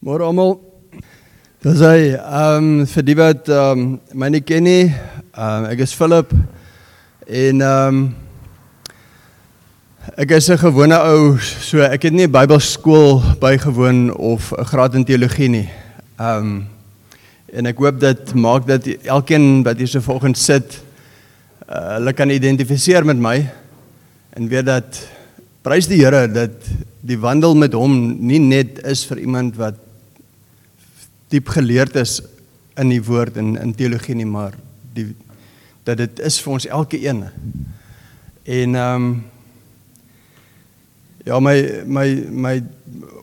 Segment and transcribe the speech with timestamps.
[0.00, 0.54] Môre almal.
[1.60, 5.66] Dis hy, ehm um, vir die wat ehm um, my nie ken nie, ehm um,
[5.68, 6.30] ek is Philip
[7.28, 7.98] en ehm um,
[10.16, 15.04] ek is 'n gewone ou, so ek het nie Bybelskool bygewoon of 'n graad in
[15.04, 15.68] teologie nie.
[16.16, 16.66] Ehm um,
[17.52, 20.80] en ek hoop dit maak dat elkeen wat hier so vanoggend sit,
[21.68, 23.50] uh, hulle kan identifiseer met my
[24.32, 25.04] en weet dat
[25.60, 26.56] prys die Here dat
[27.04, 29.89] die wandel met hom nie net is vir iemand wat
[31.30, 32.18] diep geleerd is
[32.80, 34.56] in die woord en in teologie nie, maar
[34.94, 35.10] die
[35.88, 37.24] dat dit is vir ons elke een.
[38.44, 39.12] En ehm um,
[41.24, 41.56] ja, my
[41.86, 42.54] my my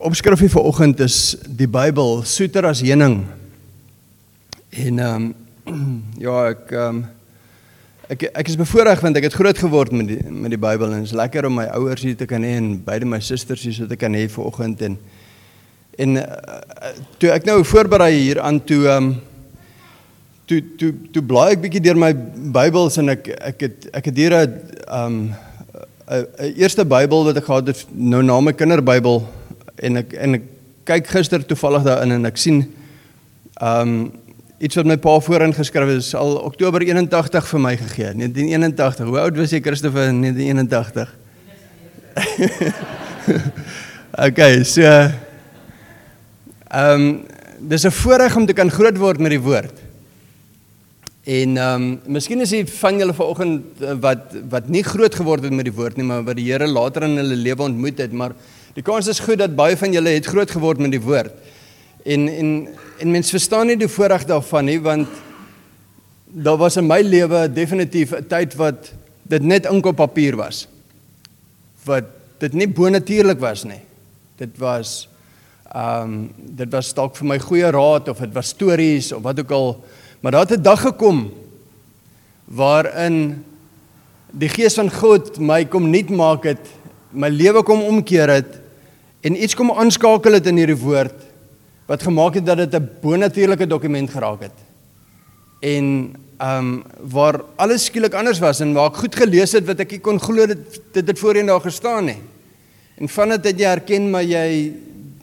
[0.06, 3.22] opskrifie vir oggend is die Bybel soeter as heuning.
[4.70, 5.30] En ehm
[5.68, 7.06] um, ja, ek ehm um,
[8.08, 11.04] ek ek is bevoorreg want ek het groot geword met die met die Bybel en
[11.04, 13.76] dit is lekker om my ouers hier te kan hê en beide my susters hier
[13.76, 14.96] so te kan hê vir oggend en
[15.98, 16.26] En uh,
[17.18, 19.16] toe ek nou voorberei hier aan toe ehm um,
[20.48, 22.14] toe toe toe blaai ek bietjie deur my
[22.56, 24.54] Bybels en ek ek het ek het hier 'n
[24.88, 25.18] ehm
[26.08, 29.28] 'n eerste Bybel wat ek gehad het nou na my kinderbybel.
[29.76, 30.44] En ek en ek
[30.86, 32.64] kyk gister toevallig daarin en ek sien
[33.60, 34.12] ehm um,
[34.60, 35.98] iets wat my pa voorin geskryf het.
[35.98, 41.16] Is al Oktober 81 vir my gegee 1981 hoe oud was jy Christoffel in 1981
[44.28, 44.82] Okay so
[46.68, 47.26] Ehm um,
[47.60, 49.74] dis 'n voorreg om te kan groot word met die woord.
[51.24, 55.44] En ehm um, miskien is dit van julle vanoggend eh, wat wat nie groot geword
[55.44, 58.12] het met die woord nie, maar wat die Here later in hulle lewe ontmoet het,
[58.12, 58.36] maar
[58.74, 61.32] die kans is goed dat baie van julle het groot geword met die woord.
[62.06, 62.68] En en
[63.00, 65.08] en mense verstaan nie die voorreg daarvan nie, want
[66.26, 68.92] daar was in my lewe definitief 'n tyd wat
[69.24, 70.68] dit net ink op papier was.
[71.84, 72.04] Wat
[72.40, 73.82] dit nie bonatuurlik was nie.
[74.36, 75.08] Dit was
[75.74, 79.40] Ehm um, dit was dalk vir my goeie raad of dit was stories of wat
[79.40, 79.84] ook al.
[80.22, 81.32] Maar daar het 'n dag gekom
[82.46, 83.44] waarin
[84.32, 86.66] die gees van God my kom nuut maak het,
[87.12, 88.60] my lewe kom omkeer het
[89.22, 91.16] en iets kom aanskakel het in hierdie woord
[91.88, 94.58] wat gemaak het dat dit 'n bonatuurlike dokument geraak het.
[95.60, 99.80] En ehm um, waar alles skielik anders was en waar ek goed gelees het wat
[99.80, 102.22] ek nie kon glo dit dit het voorheen daar gestaan nie.
[102.98, 104.74] En vandat dit jy herken maar jy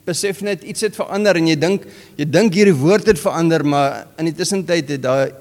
[0.04, 4.06] besef net iets het verander en jy dink jy dink hierdie woord het verander, maar
[4.18, 5.32] in die tussentyd het daar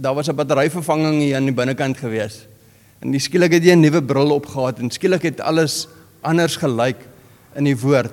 [0.00, 2.46] daar was 'n batteryvervanging hier aan die binnekant gewees.
[3.00, 5.88] En skielik het jy 'n nuwe bril opgehad en skielik het alles
[6.20, 6.96] anders gelyk
[7.56, 8.12] in die woord.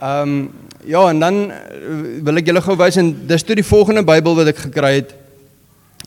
[0.00, 0.50] Ehm um,
[0.84, 4.36] ja, en dan eh, wil ek julle gou wys en dis toe die volgende Bybel
[4.38, 5.14] wat ek gekry het.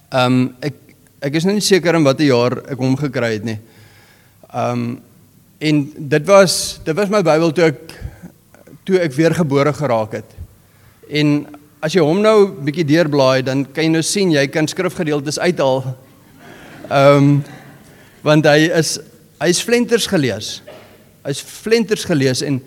[0.10, 0.74] Ehm um, ek
[1.22, 3.60] ek is nou nie seker in watter jaar ek hom gekry het nie.
[4.54, 5.02] Ehm um,
[5.60, 7.94] en dit was dit was my Bybel toe ek
[8.86, 10.38] toe ek weer gebore geraak het.
[11.10, 11.46] En
[11.82, 15.84] as jy hom nou bietjie deurblaai, dan kan jy nou sien jy kan skrifgedeeltes uithaal.
[16.90, 17.34] Ehm um,
[18.22, 19.00] want hy is
[19.42, 20.60] hy's flenters gelees.
[21.26, 22.60] Hy's flenters gelees en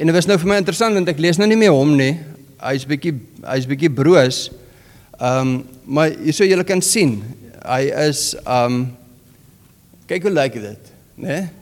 [0.00, 2.14] en dit was nou vir my interessant want ek lees nou nie meer hom nie.
[2.62, 3.12] Hy's bietjie
[3.44, 4.46] hy's bietjie broos.
[5.18, 5.54] Ehm um,
[5.84, 7.18] maar hierso julle kan sien,
[7.60, 8.84] hy is ehm um,
[10.08, 11.28] kyk hoe lyk dit, né?
[11.28, 11.61] Nee?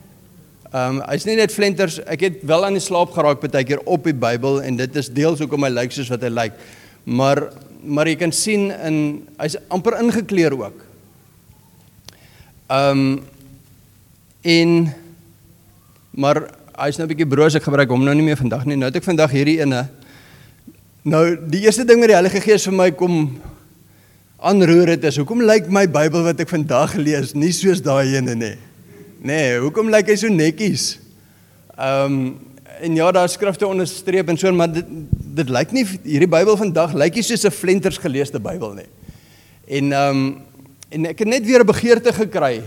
[0.71, 3.81] Ehm um, hy's nie net flenters, ek het wel aan die slaap geraak baie keer
[3.83, 6.55] op die Bybel en dit is deels hoekom hy lyk soos wat hy lyk.
[7.03, 7.49] Maar
[7.83, 8.97] maar jy kan sien in
[9.41, 10.79] hy's amper ingekleer ook.
[12.71, 13.19] Ehm um,
[14.41, 14.71] en
[16.15, 16.39] maar
[16.79, 18.79] hy's nou 'n bietjie broos ek gebruik hom nou nie meer vandag nie.
[18.79, 19.89] Nou het ek vandag hierdie ene.
[21.03, 23.41] Nou die eerste ding met die Heilige Gees vir my kom
[24.39, 28.35] aanroer het is hoekom lyk my Bybel wat ek vandag lees nie soos daai ene
[28.35, 28.57] nie.
[29.21, 30.95] Nee, hoekom lyk hy so netjies?
[31.77, 32.23] Ehm um,
[32.81, 34.87] en ja, daar skrifte onderstreep en so, maar dit
[35.37, 38.87] dit lyk nie hierdie Bybel vandag lyk nie soos 'n flenters geleesde Bybel nie.
[39.67, 40.41] En ehm um,
[40.89, 42.63] en ek het net weer 'n begeerte gekry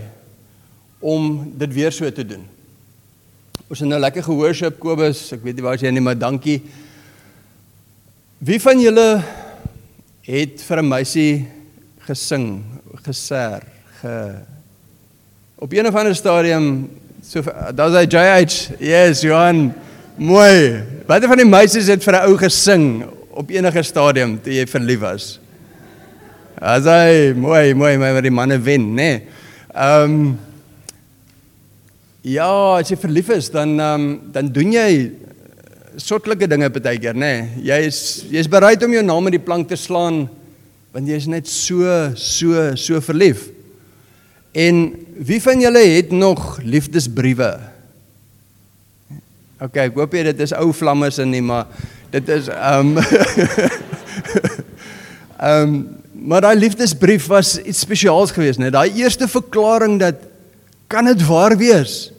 [0.99, 2.47] om dit weer so te doen.
[3.67, 6.61] Ons het nou lekker gehoorship Kobus, ek weet nie waar jy nie, maar dankie.
[8.39, 9.23] Wie van julle
[10.21, 11.47] het vir 'n meisie
[11.99, 12.63] gesing,
[13.03, 13.61] geser,
[13.99, 14.54] ge
[15.55, 16.89] op een of ander stadium
[17.23, 17.41] so
[17.73, 18.79] daar's hy JH.
[18.79, 19.73] Yes, Johan.
[20.15, 20.83] Mooi.
[21.07, 24.99] Watter van die meisies het vir 'n ou gesing op enige stadium toe jy verlief
[24.99, 25.39] was?
[26.61, 28.95] As hy mooi, mooi, maar die manne wen, nê.
[28.95, 29.21] Nee.
[29.73, 30.39] Ehm um,
[32.25, 35.11] Ja, as jy verlief is, dan um, dan doen jy
[36.01, 37.19] soortgelyke dinge baie keer, nê.
[37.19, 37.49] Nee.
[37.69, 37.99] Jy is
[38.31, 40.27] jy's bereid om jou naam in die plank te slaan
[40.91, 41.85] want jy is net so
[42.15, 43.54] so so verlief.
[44.55, 44.85] En
[45.27, 47.51] wie van julle het nog liefdesbriewe?
[49.59, 51.67] OK, ek hoop jy dit is ou vlammes in nie, maar
[52.15, 52.97] Dit is ehm um,
[55.37, 55.73] ehm um,
[56.25, 58.69] maar daai liefdesbrief was iets spesiaals geweest, né?
[58.71, 60.15] Daai eerste verklaring dat
[60.87, 62.13] kan dit waar wees?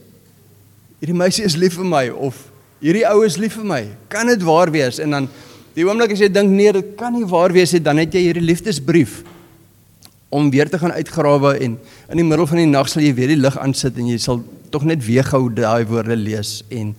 [1.00, 2.36] Hierdie meisie is lief vir my of
[2.84, 3.80] hierdie ou is lief vir my.
[4.12, 5.00] Kan dit waar wees?
[5.02, 5.30] En dan
[5.74, 8.26] die oomblik as jy dink nee, dit kan nie waar wees nie, dan het jy
[8.28, 9.22] hierdie liefdesbrief
[10.28, 11.76] om weer te gaan uitgrawe en
[12.11, 14.43] in die middel van die nag sal jy weer die lig aansit en jy sal
[14.75, 16.94] tog net weer gou daai woorde lees en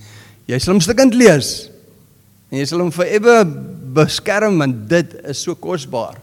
[0.47, 1.67] jy sal hom stukkend lees.
[2.47, 3.35] En jy sal hom ewe
[3.97, 6.21] beskerm want dit is so kosbaar.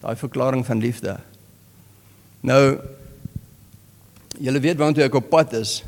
[0.00, 1.18] Daai verklaring van liefde.
[2.40, 2.78] Nou
[4.40, 5.80] julle weet waantoe ek op pad is.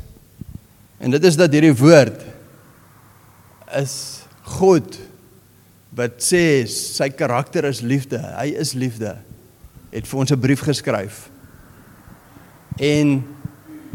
[0.99, 2.21] En dit is dat hierdie woord
[3.79, 3.95] is
[4.59, 4.97] God
[5.95, 8.19] wat sê sy karakter is liefde.
[8.37, 9.15] Hy is liefde.
[9.89, 11.29] Het vir ons 'n brief geskryf.
[12.77, 13.25] En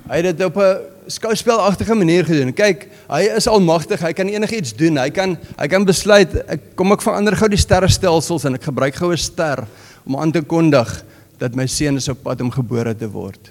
[0.09, 2.53] hy het dit op 'n skouspelagtige manier gedoen.
[2.53, 4.01] Kyk, hy is almagtig.
[4.01, 4.97] Hy kan enigiets doen.
[4.97, 8.95] Hy kan hy kan besluit ek kom ek verander gou die sterrestelsels en ek gebruik
[8.95, 9.67] gou 'n ster
[10.07, 11.05] om aan te kondig
[11.39, 13.51] dat my seun is op pad om gebore te word.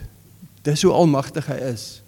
[0.64, 2.02] Dis hoe almagtig hy is.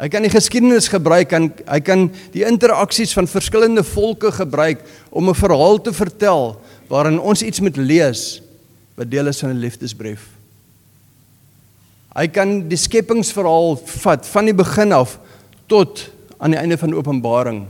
[0.00, 4.80] Hy kan die geskiedenis gebruik kan hy kan die interaksies van verskillende volke gebruik
[5.10, 8.40] om 'n verhaal te vertel waarin ons iets moet lees
[9.00, 10.28] wat deel is van 'n liefdesbrief.
[12.12, 15.18] Hy kan die skepingsverhaal vat van die begin af
[15.66, 17.66] tot aan die einde van Openbaring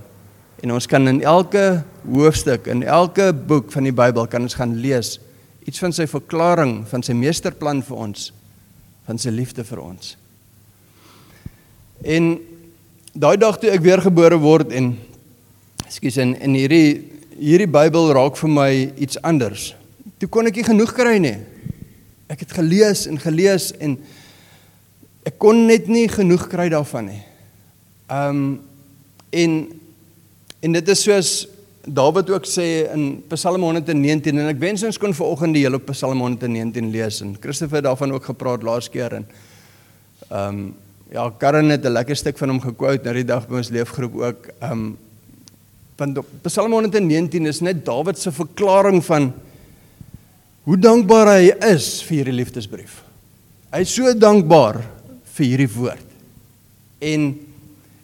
[0.62, 4.74] en ons kan in elke hoofstuk in elke boek van die Bybel kan ons gaan
[4.80, 5.20] lees
[5.66, 8.32] iets van sy verklaring van sy meesterplan vir ons
[9.06, 10.16] van sy liefde vir ons.
[12.02, 12.38] En
[13.12, 14.96] daai dag toe ek weer gebore word en
[15.86, 17.06] ekskuus en in hierdie
[17.38, 19.79] hierdie Bybel raak vir my iets anders.
[20.20, 21.38] Toe kon ek nie genoeg kry nie.
[22.30, 23.96] Ek het gelees en gelees en
[25.26, 27.22] ek kon net nie genoeg kry daarvan nie.
[28.12, 28.42] Um
[29.30, 29.56] en
[30.60, 31.32] en dit is soos
[31.80, 36.20] Dawid ook sê in Psalm 119 en ek wens ons kon vanoggend die hele Psalm
[36.20, 39.28] 119 lees en Christopher daarvan ook gepraat laas keer en
[40.28, 40.62] um
[41.10, 44.14] Ja, Karen het 'n lekker stuk van hom gekwout na die dag by ons leefgroep
[44.14, 44.48] ook.
[44.60, 44.98] Ehm um,
[45.96, 49.32] want Psalm 119 is net Dawid se verklaring van
[50.70, 53.00] hoe dankbaar hy is vir hierdie liefdesbrief.
[53.74, 54.76] Hy is so dankbaar
[55.34, 56.12] vir hierdie woord.
[57.02, 57.32] En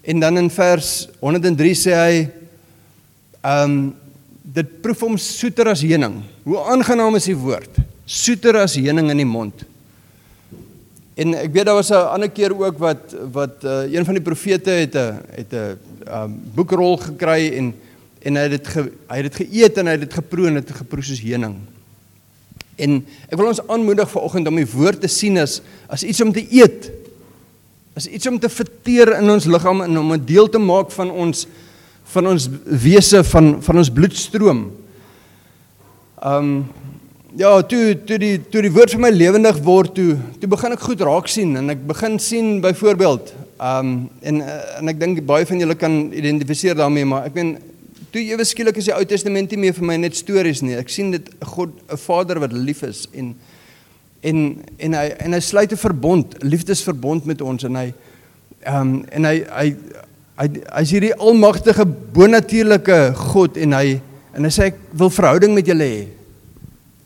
[0.06, 0.88] en dan in vers
[1.20, 2.16] 103 sê hy
[3.46, 3.78] ehm um,
[4.56, 6.20] dit proef hom soeter as heuning.
[6.46, 7.78] Hoe aangenaam is die woord?
[8.06, 9.64] Soeter as heuning in die mond.
[11.19, 14.26] En ek weet daar was 'n ander keer ook wat wat uh, een van die
[14.26, 15.78] profete het 'n het 'n
[16.10, 17.74] um, boekrol gekry en
[18.26, 20.54] en hy het dit ge, hy het dit geëet en hy het dit geproe en
[20.54, 21.75] dit geproe soos heuning.
[22.76, 26.32] En ek wil ons aanmoedig vanoggend om die woord te sien as as iets om
[26.32, 26.90] te eet.
[27.96, 31.11] As iets om te verteer in ons liggaam en om 'n deel te maak van
[31.11, 31.46] ons
[32.05, 34.70] van ons wese van van ons bloedstroom.
[36.23, 36.67] Um
[37.37, 40.84] Ja, toe toe die toe die woord vir my lewendig word, toe toe begin ek
[40.87, 43.90] goed raak sien en ek begin sien byvoorbeeld, ehm um,
[44.25, 47.50] en en ek dink baie van julle kan identifiseer daarmee, maar ek meen
[48.12, 50.76] toe ewe skielik is die Ou Testament nie meer vir my net stories nie.
[50.79, 53.35] Ek sien dit God, 'n Vader wat lief is en
[54.23, 57.93] en en hy en hy sluit 'n verbond, liefdesverbond met ons en hy
[58.64, 59.76] ehm um, en hy hy
[60.37, 60.49] hy
[60.79, 64.00] hy's hierdie almagtige bonatuurlike God en hy
[64.35, 66.06] en hy sê ek wil verhouding met julle hê.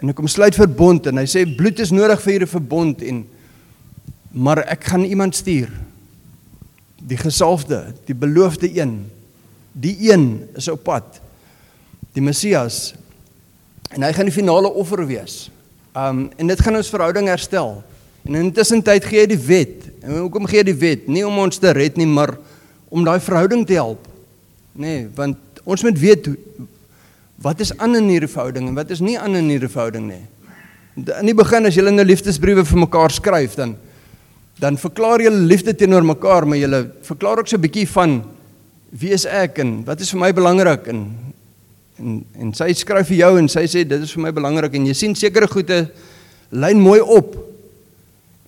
[0.00, 3.25] En ek kom sluit verbond en hy sê bloed is nodig vir hierdie verbond en
[4.33, 5.71] maar ek gaan iemand stuur.
[7.00, 9.11] Die gesalfde, die beloofde een.
[9.72, 11.20] Die een is op pad.
[12.12, 12.94] Die Messias.
[13.90, 15.50] En hy gaan die finale offer wees.
[15.96, 17.82] Um en dit gaan ons verhouding herstel.
[18.26, 19.88] En intussen tyd gee hy die wet.
[20.02, 21.08] En hoekom gee hy die wet?
[21.08, 22.36] Nie om ons te red nie, maar
[22.90, 24.06] om daai verhouding te help.
[24.72, 26.28] Nee, want ons moet weet
[27.40, 30.22] wat is aan in hierdie verhouding en wat is nie aan in hierdie verhouding nie.
[30.98, 33.76] In die begin as julle nou liefdesbriewe vir mekaar skryf dan
[34.60, 38.20] dan verklaar julle liefde teenoor mekaar, maar julle verklaar ook so 'n bietjie van
[38.90, 41.04] wie is ek en wat is vir my belangrik en
[42.00, 44.88] en en sy skryf vir jou en sy sê dit is vir my belangrik en
[44.88, 45.85] jy sien sekere goede
[46.50, 47.37] lyn mooi op.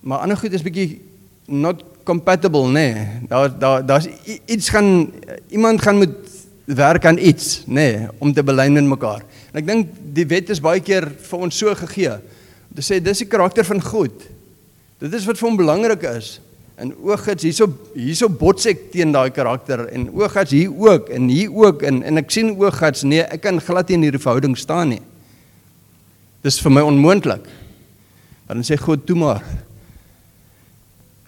[0.02, 1.00] Maar ander goed is bietjie
[1.46, 2.86] not compatible nê.
[2.94, 3.26] Nee.
[3.30, 4.08] Daar daar daar's
[4.46, 5.12] iets gaan
[5.48, 6.16] iemand gaan moet
[6.64, 9.24] werk aan iets, nê, nee, om te belyn met mekaar.
[9.52, 12.14] En ek dink die wet is baie keer vir ons so gegee.
[12.70, 14.24] Om te sê dis die karakter van God.
[15.02, 16.36] Dit is wat vir hom belangrik is.
[16.80, 21.52] En oogits hierso hierso bots ek teen daai karakter en oogits hier ook en hier
[21.52, 24.94] ook en en ek sien oogits nee, ek kan glad nie in hierdie verhouding staan
[24.94, 25.02] nie.
[26.42, 27.44] Dis vir my onmoontlik.
[28.48, 29.44] Dan sê God toe maar.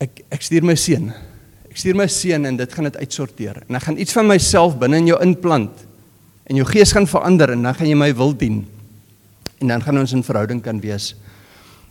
[0.02, 1.12] Ek ek stuur my seun.
[1.70, 3.62] Ek stuur my seun en dit gaan dit uitsorteer.
[3.68, 5.84] En ek gaan iets van myself binne in jou inplant
[6.44, 8.64] En jou gees gaan verander en dan gaan jy my wil dien.
[9.62, 11.14] En dan gaan ons in verhouding kan wees.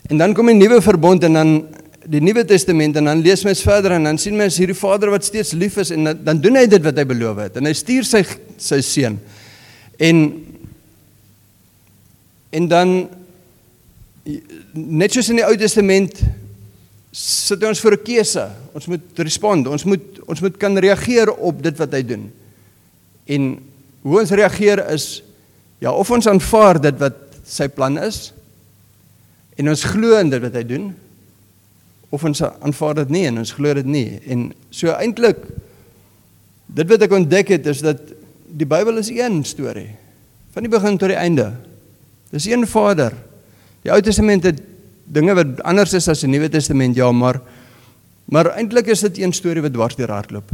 [0.10, 1.68] En dan kom 'n nuwe verbond en dan
[2.10, 5.26] die Nuwe Testament en dan lees mens verder en dan sien mens hierdie Vader wat
[5.26, 7.74] steeds lief is en dan, dan doen hy dit wat hy beloof het en hy
[7.78, 8.24] stuur sy
[8.60, 9.20] sy seun.
[10.04, 10.24] En
[12.54, 12.96] en dan
[14.74, 16.20] net soos in die Ou Testament
[17.14, 18.46] sit ons voor 'n keuse.
[18.74, 19.68] Ons moet respond.
[19.68, 22.32] Ons moet ons moet kan reageer op dit wat hy doen.
[23.26, 23.60] En
[24.02, 25.24] hoe ons reageer is
[25.80, 28.34] ja, of ons aanvaar dit wat sy plan is
[29.56, 30.94] en ons glo in dit wat hy doen
[32.14, 34.08] of ons aanvaar dit nie en ons glo dit nie.
[34.30, 35.42] En so eintlik
[36.74, 38.02] dit wat ek ontdek het is dat
[38.54, 39.90] die Bybel is een storie
[40.54, 41.50] van die begin tot die einde.
[42.34, 43.16] Dis een Vader.
[43.82, 44.62] Die Ou Testament het
[45.04, 47.42] dinge wat anders is as die Nuwe Testament, ja, maar
[48.32, 50.52] maar eintlik is dit een storie wat dwars deur hardloop.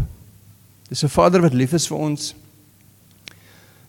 [0.89, 2.35] Dis 'n Vader wat lief is vir ons.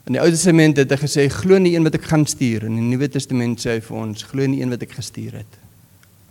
[0.07, 2.65] In die Ou Testament het hy gesê glo in die een wat ek gaan stuur
[2.65, 4.93] en in die Nuwe Testament sê hy vir ons glo in die een wat ek
[4.93, 5.59] gestuur het.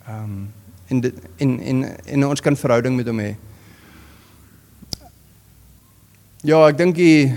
[0.07, 0.58] Ehm um,
[0.89, 3.35] en dit en en en ons kan verhouding met hom hê.
[6.43, 7.33] Ja, ek dink die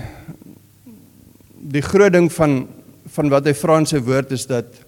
[1.53, 2.67] die groot ding van
[3.13, 4.83] van wat hy vra in sy woord is dat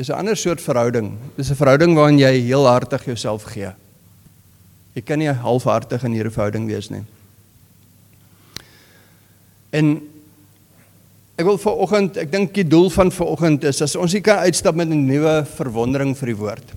[0.00, 1.18] Dis 'n ander soort verhouding.
[1.36, 3.72] Dis 'n verhouding waarin jy heelhartig jouself gee.
[4.94, 7.02] Jy kan nie halfhartig in hierdie verhouding wees nie.
[9.70, 10.00] En
[11.36, 14.22] ek wil vir oggend, ek dink die doel van ver oggend is as ons hier
[14.22, 16.72] kan uitstap met 'n nuwe verwondering vir die woord.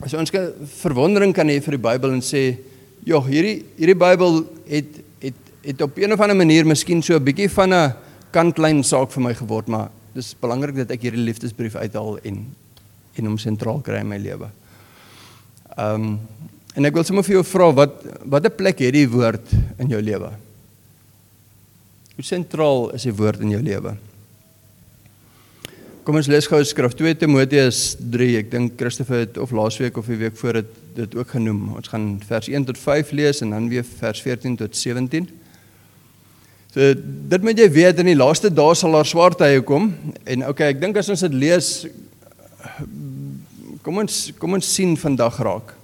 [0.00, 0.48] As ons kan
[0.80, 2.56] verwondering kan hê vir die Bybel en sê,
[3.04, 7.24] "Jog, hierdie hierdie Bybel het het het op 'n of ander manier miskien so 'n
[7.24, 7.94] bietjie van 'n
[8.32, 12.46] kantlyn saak vir my geword, maar dis belangrik dat ek hierdie liefdesbrief uithaal en
[13.18, 14.48] en hom sentraal kry in my lewe.
[15.76, 16.20] Ehm um,
[16.76, 19.88] en ek wil sommer vir jou vra wat wat 'n plek het die woord in
[19.88, 20.30] jou lewe?
[22.14, 23.96] Hoe sentraal is die woord in jou lewe?
[26.10, 28.40] Kom ons lees gou skrif 2 Timoteus 3.
[28.40, 31.76] Ek dink Christoffel het of laasweek of die week voor dit dit ook genoem.
[31.78, 35.28] Ons gaan vers 1 tot 5 lees en dan weer vers 14 tot 17.
[36.74, 36.88] So
[37.30, 39.92] dit moet jy weet in die laaste dae sal daar swaar tye kom
[40.26, 41.70] en okay, ek dink as ons dit lees
[43.86, 45.76] kom ons kom ons sien vandag raak.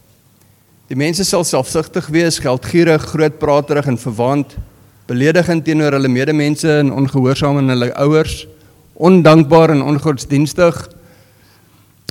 [0.91, 4.59] Die mense sal selfsugtig wees, geldgierig, grootpraterig en verwaand,
[5.07, 8.41] beledigend teenoor hulle medemense en ongehoorsaam aan hulle ouers,
[8.97, 10.79] ondankbaar en ongodsdienstig.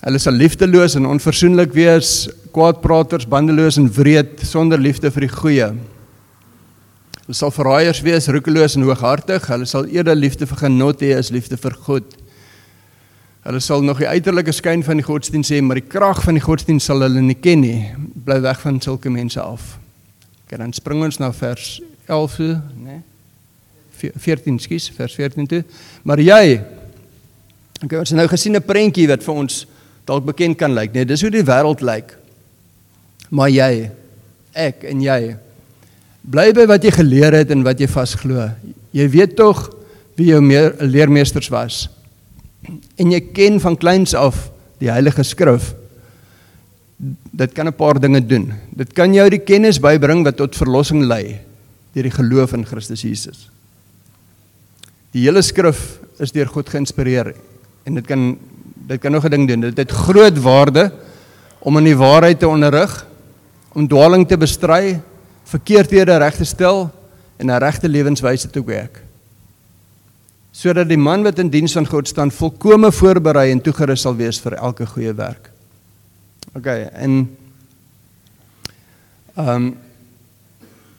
[0.06, 5.70] Hulle sal liefdeloos en onverzoenlik wees, kwaadpraters, bandeloos en wreed, sonder liefde vir die goeie.
[7.26, 9.48] Hulle sal verraaiers wees, roekeloos en hooghartig.
[9.50, 12.14] Hulle sal eerder liefde vir genot hê as liefde vir God.
[13.46, 16.46] Hulle sal nog die uiterlike skyn van die godsdienst hê, maar die krag van die
[16.46, 17.82] godsdienst sal hulle nie ken nie.
[18.26, 19.76] Bly weg van sulke mense af.
[20.46, 22.40] Okay, dan spring ons na vers 11,
[22.78, 23.00] né?
[23.00, 23.04] Nee?
[23.96, 25.62] 14, skus, vers 14 toe.
[26.04, 26.60] Maar jy
[27.84, 29.66] Ons het nou gesien 'n prentjie wat vir ons
[30.06, 30.94] dalk bekend kan lyk?
[30.94, 32.18] Nee, dis hoe die wêreld lyk.
[33.30, 33.92] Maar jy,
[34.54, 35.38] ek en jy
[36.26, 38.48] Bly by wat jy geleer het en wat jy vasglo.
[38.96, 39.68] Jy weet tog
[40.18, 41.86] wie jou meer leermeesters was.
[42.98, 44.48] En jy ken van kleins af
[44.82, 45.76] die Heilige Skrif.
[46.98, 48.54] Dit kan 'n paar dinge doen.
[48.76, 51.40] Dit kan jou die kennis bybring wat tot verlossing lei
[51.94, 53.50] deur die geloof in Christus Jesus.
[55.12, 57.36] Die hele skrif is deur God geïnspireer
[57.86, 58.38] en dit kan
[58.86, 59.60] dit kan nog 'n ding doen.
[59.60, 60.92] Dit het groot waarde
[61.60, 63.08] om in die waarheid te onderrig,
[63.74, 65.02] om dwaaling te bestry
[65.44, 66.92] verkeerdhede reg te stel
[67.38, 69.02] en 'n regte lewenswyse te werk.
[70.52, 74.40] Sodat die man wat in diens van God staan volkome voorberei en toegerus sal wees
[74.40, 75.52] vir elke goeie werk.
[76.54, 77.38] OK, en
[79.36, 79.78] ehm um,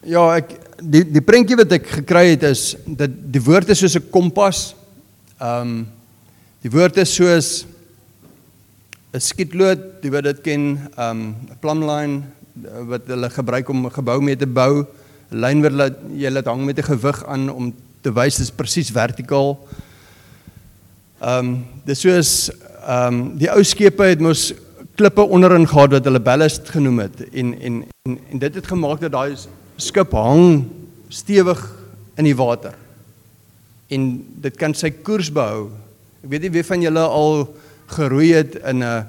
[0.03, 0.51] ja, ek
[0.83, 4.75] die die prentjie wat ek gekry het is dat die woord is soos 'n kompas.
[5.41, 5.96] Ehm um,
[6.65, 7.67] die woord is soos
[9.15, 10.65] 'n skietlood, jy weet dit ken,
[10.97, 12.23] ehm um, 'n plumline
[12.89, 14.87] wat hulle gebruik om 'n gebou mee te bou.
[15.33, 18.47] 'n Lyn wat hulle jy laat hang met 'n gewig aan om te wys dit
[18.47, 19.59] is presies vertikaal.
[21.21, 22.51] Ehm um, dis soos
[22.87, 24.53] ehm um, die ou skepe het mos
[24.97, 29.01] klippe onderin gehad wat hulle ballast genoem het en en en, en dit het gemaak
[29.01, 29.37] dat daai
[29.77, 30.65] skip hang
[31.09, 31.61] stewig
[32.17, 32.75] in die water.
[33.89, 35.71] En dit kan sy koers behou.
[36.27, 37.45] Ek weet nie wie van julle al
[37.95, 39.07] geroei het in 'n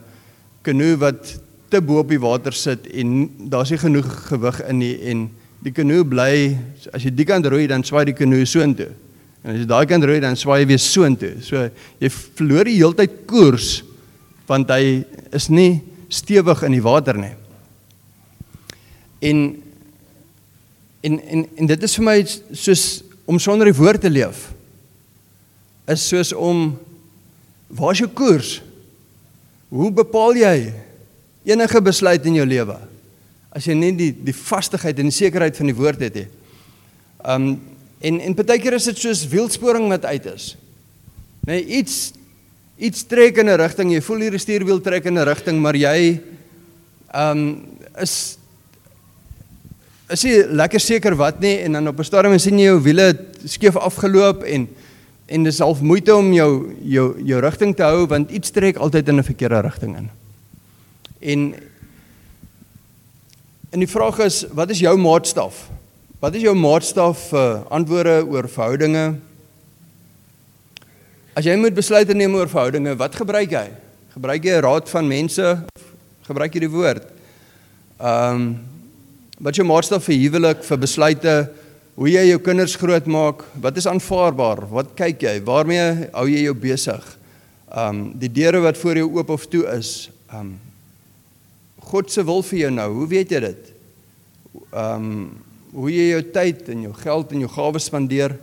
[0.61, 5.01] kanoe wat te bo op die water sit en daar's nie genoeg gewig in nie
[5.09, 5.31] en
[5.63, 6.53] die kanoe bly
[6.93, 8.93] as jy die kant roei dan swaai die kanoe soontoe.
[9.43, 11.41] En as jy daai kant roei dan swaai hy weer soontoe.
[11.41, 11.69] So
[11.99, 13.83] jy verloor die heeltyd koers
[14.45, 17.33] want hy is nie stewig in die water nie.
[19.21, 19.63] En
[21.01, 24.53] en en en dit is vir my soos om sonder die woord te leef
[25.87, 26.77] is soos om
[27.67, 28.57] waar's jou koers?
[29.69, 30.73] Hoe bepaal jy
[31.47, 32.77] enige besluit in jou lewe
[33.55, 36.27] as jy nie die die vastigheid en die sekerheid van die woord het nie?
[37.25, 37.57] Um
[37.97, 40.55] en en baie keer is dit soos wielsporing wat uit is.
[41.47, 42.13] Nee, iets
[42.77, 45.75] iets trek in 'n rigting, jy voel hier die stuurwiel trek in 'n rigting, maar
[45.75, 46.21] jy
[47.13, 47.65] um
[47.97, 48.37] is
[50.09, 53.17] is jy lekker seker wat nie en dan op 'n stadium sien jy jou wiele
[53.45, 54.67] skeef afgeloop en
[55.27, 56.51] en dis half moeite om jou
[56.87, 60.09] jou jou rigting te hou want iets trek altyd in 'n verkeerde rigting in.
[61.19, 61.53] En
[63.71, 65.69] en die vraag is, wat is jou maatstaf?
[66.19, 69.19] Wat is jou maatstaf vir uh, antwoorde oor verhoudinge?
[71.35, 73.67] As jy moet besluite neem oor verhoudinge, wat gebruik jy?
[74.13, 75.83] Gebruik jy 'n raad van mense of
[76.27, 77.03] gebruik jy die woord?
[77.99, 78.59] Ehm um,
[79.39, 81.49] wat is jou maatstaf vir huwelik, vir besluite?
[81.97, 84.67] Hoe jy jou kinders grootmaak, wat is aanvaarbaar?
[84.69, 85.31] Wat kyk jy?
[85.41, 87.05] Waarmee hou jy jou besig?
[87.73, 90.11] Um die deure wat voor jou oop of toe is.
[90.29, 90.59] Um
[91.87, 92.85] God se wil vir jou nou.
[92.99, 93.71] Hoe weet jy dit?
[94.69, 95.07] Um
[95.73, 98.37] hoe jy jou tyd en jou geld en jou gawes spandeer?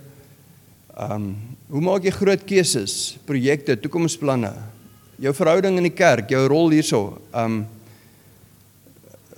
[0.98, 1.30] Um
[1.70, 4.50] hoe maak jy groot keuses, projekte, toekomsplanne?
[5.22, 7.20] Jou verhouding in die kerk, jou rol hierso.
[7.30, 7.62] Um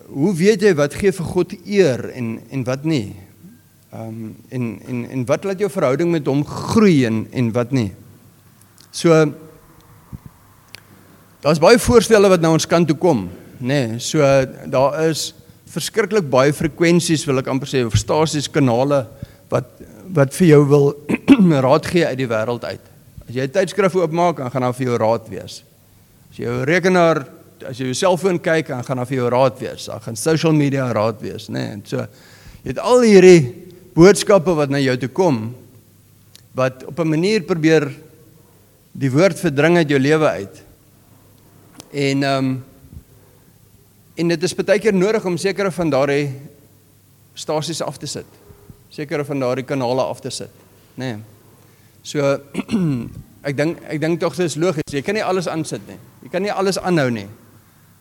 [0.09, 3.26] hoe weet jy wat gee vir God eer en en wat nie?
[3.97, 7.71] Ehm um, en en en wat laat jou verhouding met hom groei en en wat
[7.73, 7.95] nie.
[8.91, 9.15] So
[11.41, 13.87] daar's baie voorstelle wat na ons kant toe kom, nê.
[13.89, 14.21] Nee, so
[14.69, 15.31] daar is
[15.73, 19.07] verskriklik baie frekwensies wil ek amper sê of stasies kanale
[19.49, 19.73] wat
[20.13, 20.93] wat vir jou wil
[21.69, 22.93] raad gee uit die wêreld uit.
[23.29, 25.63] As jy 'n tydskrif oopmaak, dan gaan daar vir jou raad wees.
[26.31, 27.27] As jy jou rekenaar,
[27.65, 29.87] as jy jou selfoon kyk, dan gaan daar vir jou raad wees.
[29.87, 31.65] Dan gaan social media raad wees, nê.
[31.65, 31.97] Nee, en so
[32.63, 33.66] jy het al hierdie
[33.97, 35.55] boodskappe wat na jou toe kom
[36.57, 37.93] wat op 'n manier probeer
[38.93, 40.63] die woord verdring uit jou lewe uit.
[41.93, 42.65] En ehm um,
[44.17, 46.33] en dit is baie keer nodig om sekere van daardie
[47.35, 48.27] stasies af te sit.
[48.89, 50.51] Sekere van daardie kanale af te sit,
[50.95, 51.05] nê.
[51.05, 51.17] Nee.
[52.03, 52.41] So
[53.49, 54.93] ek dink ek dink tog dis logies.
[54.93, 55.99] Jy kan nie alles aansit nie.
[56.23, 57.29] Jy kan nie alles aanhou nie.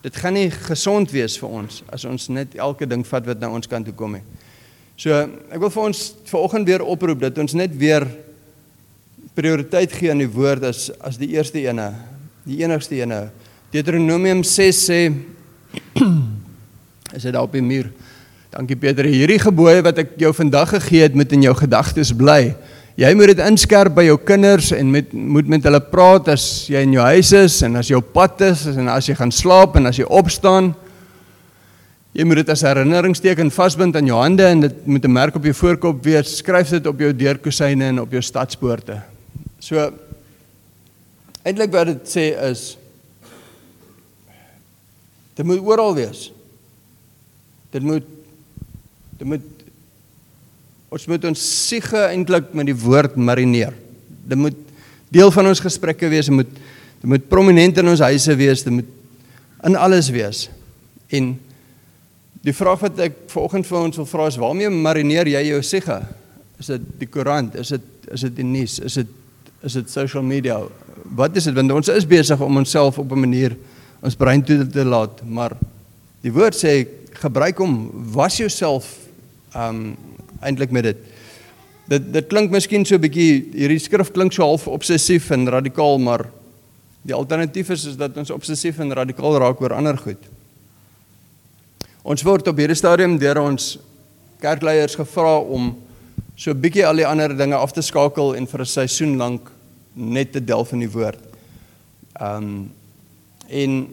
[0.01, 3.49] Dit gaan nie gesond wees vir ons as ons net elke ding vat wat na
[3.49, 4.23] ons kant toe kom nie.
[4.95, 8.05] So ek wil vir ons vanoggend weer oproep dat ons net weer
[9.35, 11.89] prioriteit gee aan die woord as as die eerste ene,
[12.47, 13.25] die enigste ene.
[13.75, 14.99] Deuteronomium 6 sê
[17.15, 17.89] is dit daar op die muur.
[18.55, 22.55] Dankie Pieter, hierdie gebooie wat ek jou vandag gegee het, moet in jou gedagtes bly.
[22.95, 26.85] Jy moet dit inskerp by jou kinders en met moet met hulle praat as jy
[26.87, 29.75] in jou huis is en as jy op pad is en as jy gaan slaap
[29.75, 30.71] en as jy opstaan.
[32.15, 35.43] Jy moet dit as herinneringsteken vasbind aan jou hande en dit moet 'n merk op
[35.43, 36.37] jou voorkop wees.
[36.37, 39.01] Skryf dit op jou deurkusyne en op jou stadspoorte.
[39.59, 39.91] So
[41.43, 42.77] eintlik wat dit sê is
[45.35, 46.31] dit moet oral wees.
[47.71, 48.03] Dit moet
[49.17, 49.41] dit moet
[50.89, 53.73] ons moet ons siege eintlik met die woord marineer.
[54.23, 54.55] Dit moet
[55.09, 56.25] deel van ons gesprekke wees.
[56.25, 56.53] Dit moet
[57.01, 58.63] dit moet prominent in ons huise wees.
[58.63, 58.87] Dit moet
[59.63, 60.49] in alles wees.
[61.09, 61.39] En
[62.45, 65.97] Die vraag wat ek vanoggend vir ons wil vra is waarmee marineer jy jou siege?
[66.61, 67.55] Is dit die koerant?
[67.57, 68.77] Is dit is dit die nuus?
[68.85, 69.13] Is dit
[69.65, 70.59] is dit social media?
[71.17, 71.55] Wat is dit?
[71.57, 73.55] Want ons is besig om onsself op 'n manier
[74.03, 75.57] ons brein toe te laat, maar
[76.21, 76.85] die woord sê
[77.17, 78.93] gebruik hom, was jouself
[79.55, 79.97] um
[80.41, 80.97] eintlik met dit.
[81.87, 85.97] Dit dit klink miskien so 'n bietjie hierdie skrif klink so half obsessief en radikaal,
[85.97, 86.29] maar
[87.01, 90.34] die alternatief is is dat ons obsessief en radikaal raak oor ander goed.
[92.05, 93.79] Ons word op hierdie stadium deur ons
[94.37, 95.71] kerkleiers gevra om
[96.37, 99.49] so 'n bietjie al die ander dinge af te skakel en vir 'n seisoen lank
[99.95, 101.17] net te delf in die woord.
[102.21, 102.69] Um
[103.49, 103.89] en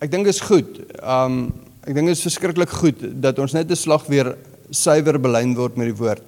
[0.00, 0.78] ek dink dit is goed.
[1.02, 1.52] Um
[1.82, 4.36] ek dink dit is verskriklik goed dat ons net 'n slag weer
[4.70, 6.22] suiwer belyn word met die woord.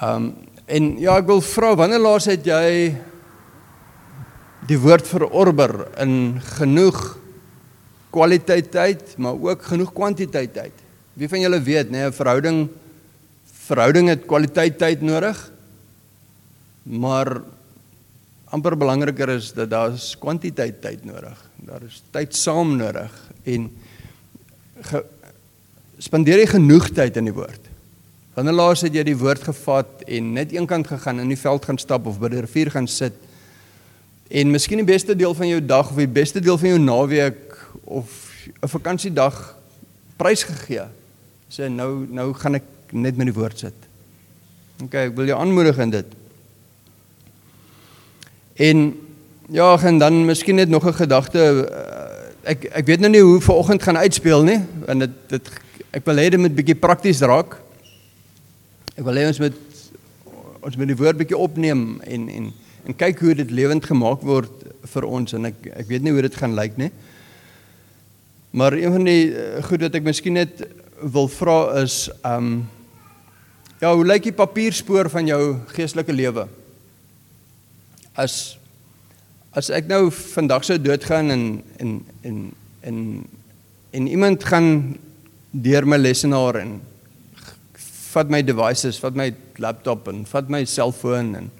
[0.00, 0.34] Um
[0.66, 2.96] en ja, ek wil vra wanneer laas het jy
[4.66, 7.18] die woord verorber in genoeg
[8.10, 10.84] kwaliteit tyd, maar ook genoeg kwantiteit tyd.
[11.18, 12.68] Wie van julle weet, nê, nee, 'n verhouding
[13.68, 15.36] verhouding het kwaliteit tyd nodig.
[16.82, 17.42] Maar
[18.48, 21.36] amper belangriker is dat daar is kwantiteit tyd nodig.
[21.56, 23.12] Daar is tyd saam nodig
[23.44, 23.68] en
[24.88, 25.04] ge,
[25.98, 27.68] spandeer jy genoeg tyd in die woord.
[28.38, 31.80] Wanneer laas het jy die woord gevat en net eenkant gegaan in die veld gaan
[31.80, 33.16] stap of by die rivier gaan sit
[34.28, 37.47] en miskien die beste deel van jou dag of die beste deel van jou naweek
[37.88, 38.08] of
[38.60, 39.56] 'n vakansiedag
[40.16, 40.86] prysgegee.
[41.48, 43.74] Sê nou nou gaan ek net met die woord sit.
[44.82, 46.06] OK, ek wil jou aanmoedig in dit.
[48.58, 48.82] En
[49.50, 53.40] ja, en dan miskien net nog 'n gedagte eh, ek ek weet nou nie hoe
[53.40, 55.50] vanoggend gaan uitspeel nie, want dit dit
[55.90, 57.58] ek wil hê dit moet bietjie prakties raak.
[58.96, 59.56] Ek wil hê ons moet
[60.60, 62.52] ons moet die woord bietjie opneem en en
[62.88, 66.22] en kyk hoe dit lewend gemaak word vir ons en ek ek weet nie hoe
[66.22, 66.90] dit gaan lyk nie.
[68.50, 70.62] Maar een van die eh, goed wat ek miskien net
[71.12, 72.68] wil vra is um
[73.78, 75.42] ja, hoe lyk die papierspoor van jou
[75.76, 76.48] geestelike lewe?
[78.18, 78.56] As
[79.56, 81.44] as ek nou vandag sou doodgaan en
[81.82, 82.38] en en
[82.80, 82.98] en
[83.90, 84.96] en iemand gaan
[85.50, 86.78] deur my lesenaar en
[88.12, 89.28] vat my devices, vat my
[89.60, 91.50] laptop en vat my selfoon en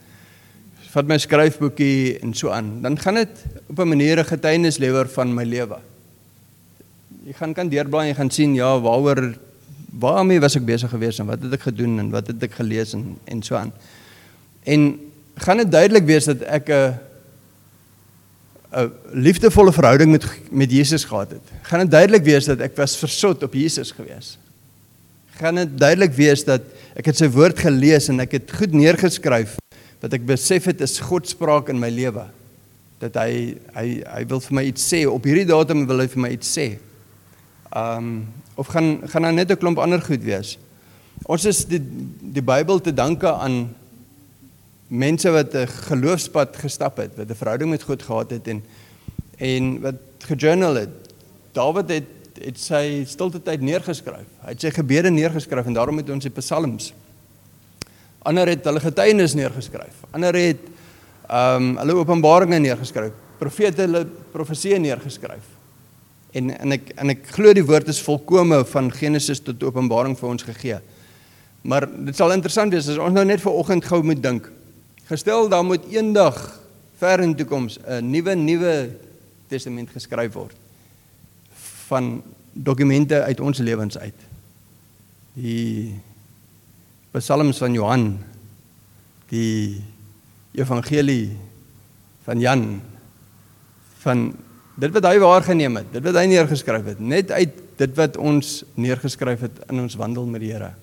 [0.89, 5.09] vat my skryfboekie en so aan, dan gaan dit op 'n manier 'n getuienis lewer
[5.09, 5.79] van my lewe
[7.29, 9.35] jy gaan kan deurblaai en jy gaan sien ja waaroor
[10.01, 12.95] waarmee was ek besig geweest en wat het ek gedoen en wat het ek gelees
[12.97, 13.73] en en so aan.
[14.65, 14.89] En
[15.45, 16.97] gaan dit duidelik wees dat ek 'n
[18.73, 21.45] 'n liefdevolle verhouding met met Jesus gehad het.
[21.69, 24.39] Gaan dit duidelik wees dat ek was versot op Jesus gewees.
[25.37, 26.63] Gaan dit duidelik wees dat
[26.97, 29.57] ek het sy woord gelees en ek het goed neergeskryf
[30.01, 32.25] wat ek besef het is God spraak in my lewe.
[32.99, 36.21] Dat hy hy hy wil vir my iets sê op hierdie datum wil hy vir
[36.21, 36.88] my iets sê.
[37.69, 40.59] Ehm um, of gaan gaan daar net 'n klomp ander goed wees.
[41.23, 41.83] Ons is die
[42.21, 43.75] die Bybel te danke aan
[44.89, 48.65] mense wat 'n geloofspad gestap het, wat 'n verhouding met God gehad het en
[49.37, 50.89] en wat gejournal het.
[51.53, 52.05] Dawid het
[52.39, 54.27] het sy stilte tyd neergeskryf.
[54.45, 56.93] Hy het sy gebede neergeskryf en daarom het ons die psalms.
[58.23, 60.05] Ander het hulle getuienis neergeskryf.
[60.11, 60.61] Ander het
[61.29, 63.13] ehm um, hulle openbaringe neergeskryf.
[63.39, 65.58] Profete hulle profeseë neergeskryf.
[66.37, 70.29] En en ek en ek glo die woord is volkome van Genesis tot Openbaring vir
[70.29, 70.79] ons gegee.
[71.63, 74.51] Maar dit sal interessant wees as ons nou net vir oggend gou moet dink.
[75.09, 76.37] Gestel dan moet eendag
[77.01, 78.75] ver in die toekoms 'n nuwe nuwe
[79.49, 80.57] testament geskryf word
[81.89, 84.21] van dokumente uit ons lewens uit.
[85.35, 85.95] Die
[87.13, 88.19] Psalms van Johan,
[89.31, 89.81] die
[90.53, 91.37] evangelie
[92.27, 92.83] van Jan
[94.03, 94.35] van
[94.79, 98.63] dit wat hy waargeneem het, dit wat hy neergeskryf het, net uit dit wat ons
[98.79, 100.75] neergeskryf het in ons wandel met die Here.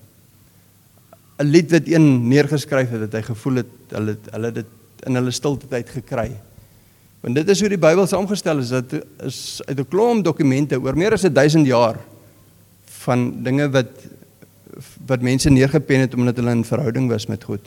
[1.39, 4.65] 'n Lied wat een neergeskryf het wat hy gevoel het hulle hulle dit
[5.05, 6.31] in hulle stilte tyd gekry.
[7.21, 10.95] Want dit is hoe die Bybel saamgestel is, dit is uit 'n klomp dokumente oor
[10.95, 11.99] meer as 1000 jaar
[13.03, 13.91] van dinge wat
[15.07, 17.61] wat mense neergepen het omdat hulle in verhouding was met God.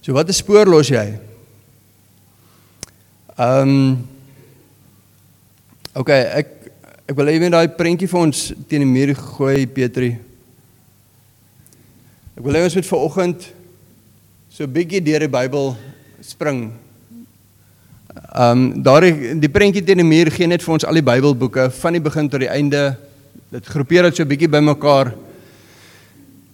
[0.00, 1.18] So wat 'n spoor los jy?
[3.36, 4.11] Ehm um,
[5.92, 6.52] OK, ek
[7.04, 10.14] ek wil ewig daai prentjie vir ons teen die muur gooi, Petri.
[12.32, 13.44] Ek wil hê ons moet vanoggend
[14.48, 15.76] so 'n bietjie deur die Bybel
[16.24, 16.72] spring.
[18.32, 21.68] Ehm um, daai die prentjie teen die muur gee net vir ons al die Bybelboeke
[21.68, 22.96] van die begin tot die einde.
[23.52, 25.12] Dit groepeer dit so 'n bietjie bymekaar.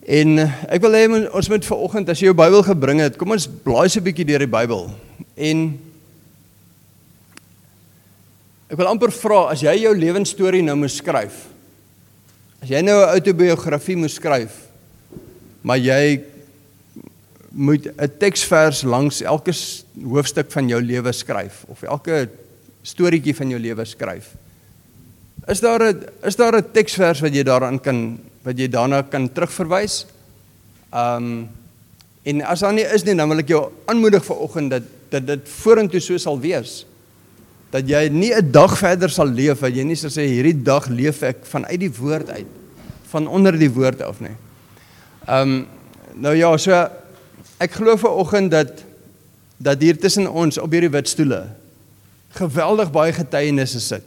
[0.02, 3.46] En ek wil hê ons moet vanoggend as jy jou Bybel gebring het, kom ons
[3.46, 4.90] blaai so 'n bietjie deur die Bybel.
[5.36, 5.78] En
[8.68, 11.46] Ek wil amper vra as jy jou lewensstorie nou moet skryf.
[12.60, 14.68] As jy nou 'n autobiografie moet skryf,
[15.62, 16.20] maar jy
[17.50, 19.52] moet 'n teksvers langs elke
[20.04, 22.28] hoofstuk van jou lewe skryf of elke
[22.82, 24.36] storieetjie van jou lewe skryf.
[25.48, 29.32] Is daar 'n is daar 'n teksvers wat jy daaraan kan wat jy daarna kan
[29.32, 30.06] terugverwys?
[30.92, 31.48] Um
[32.22, 35.48] en as daar nie is nie, dan wil ek jou aanmoedig vanoggend dat dat dit
[35.48, 36.84] vorentoe so sal wees
[37.70, 40.88] dat jy nie 'n dag verder sal leef wat jy nie sal sê hierdie dag
[40.88, 42.46] leef ek vanuit die woord uit
[43.10, 44.36] van onder die woord af nie.
[45.26, 45.66] Ehm um,
[46.14, 46.72] nou ja, so
[47.58, 48.84] ek glo ver oggend dat
[49.58, 51.48] dat hier tussen ons op hierdie wit stoele
[52.38, 54.06] geweldig baie getuienisse sit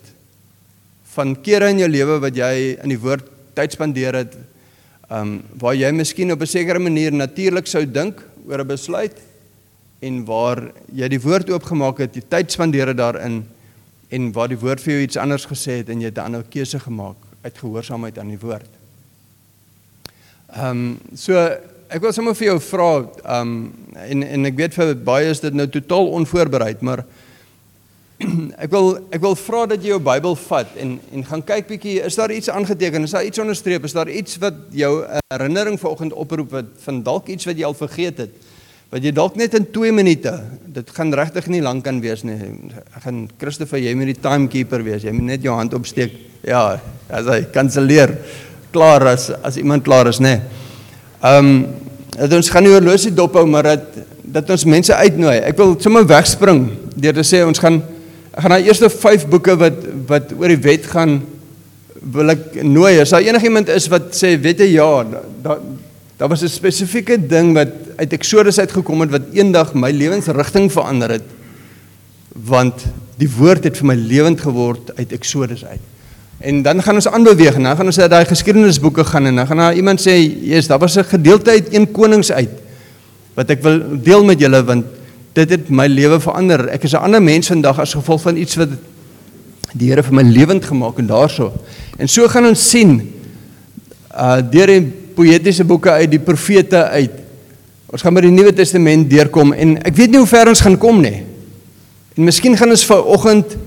[1.16, 4.38] van kere in jou lewe wat jy in die woord tyd spandeer het
[5.12, 9.18] ehm um, waar jy miskien op 'n sekere manier natuurlik sou dink oor 'n besluit
[10.02, 13.44] en waar jy die woord oopgemaak het, jy tyd spandeer het daarin
[14.12, 16.44] en waar die woord vir jou iets anders gesê het en jy het 'n ander
[16.44, 18.70] keuse gemaak uit gehoorsaamheid aan die woord.
[20.52, 21.34] Ehm um, so
[21.90, 25.40] ek wil sommer vir jou vra ehm um, en en ek weet vir baie is
[25.40, 27.06] dit nou totaal onvoorbereid, maar
[28.66, 32.02] ek wil ek wil vra dat jy jou Bybel vat en en gaan kyk bietjie,
[32.02, 33.04] is daar iets aangeteken?
[33.04, 33.84] Is daar iets onderstreep?
[33.84, 37.78] Is daar iets wat jou herinnering vanoggend oproep wat van dalk iets wat jy al
[37.78, 38.51] vergeet het?
[38.92, 40.34] Wat jy dalk net in 2 minute,
[40.72, 42.36] dit gaan regtig nie lank kan wees nie.
[43.04, 45.06] Gaan Christopher, jy moet die timekeeper wees.
[45.08, 46.14] Jy moet net jou hand opsteek.
[46.44, 48.18] Ja, as hy kanselleer
[48.72, 50.36] klaar as as iemand klaar is, nê.
[50.36, 50.60] Nee.
[51.22, 51.56] Ehm um,
[52.12, 53.86] dat ons gaan nie horlosie dophou maar dat
[54.36, 55.38] dat ons mense uitnooi.
[55.48, 56.66] Ek wil sommer wegspring
[57.00, 57.80] deur te sê ons gaan
[58.32, 59.78] ek gaan na eerste 5 boeke wat
[60.10, 61.22] wat oor die wet gaan
[62.02, 62.98] wil ek nooi.
[63.00, 64.90] As daar enigiemand is wat sê weet jy ja,
[65.44, 65.64] daar
[66.20, 71.18] daar was 'n spesifieke ding wat uit Exodus uitgekom het wat eendag my lewensrigting verander
[71.18, 71.28] het.
[72.34, 72.86] Want
[73.22, 75.84] die woord het vir my lewend geword uit Exodus uit.
[76.42, 79.48] En dan gaan ons aanbeweeg en dan gaan ons uit daai geskiedenisboeke gaan en dan
[79.48, 82.50] gaan daar iemand sê, "Jesus, daar was 'n gedeelte uit 1 Konings uit
[83.34, 84.86] wat ek wil deel met julle want
[85.34, 86.68] dit het my lewe verander.
[86.70, 88.70] Ek is 'n ander mens vandag as gevolg van iets wat
[89.74, 91.54] die Here vir my lewend gemaak en daarso.
[91.98, 93.14] En so gaan ons sien
[94.12, 97.21] uh deur die poëtiese boeke uit, die profete uit.
[97.92, 100.78] Ons gaan met die Nuwe Testament deurkom en ek weet nie hoe ver ons gaan
[100.80, 101.26] kom nie.
[102.16, 103.58] En miskien gaan ons vanoggend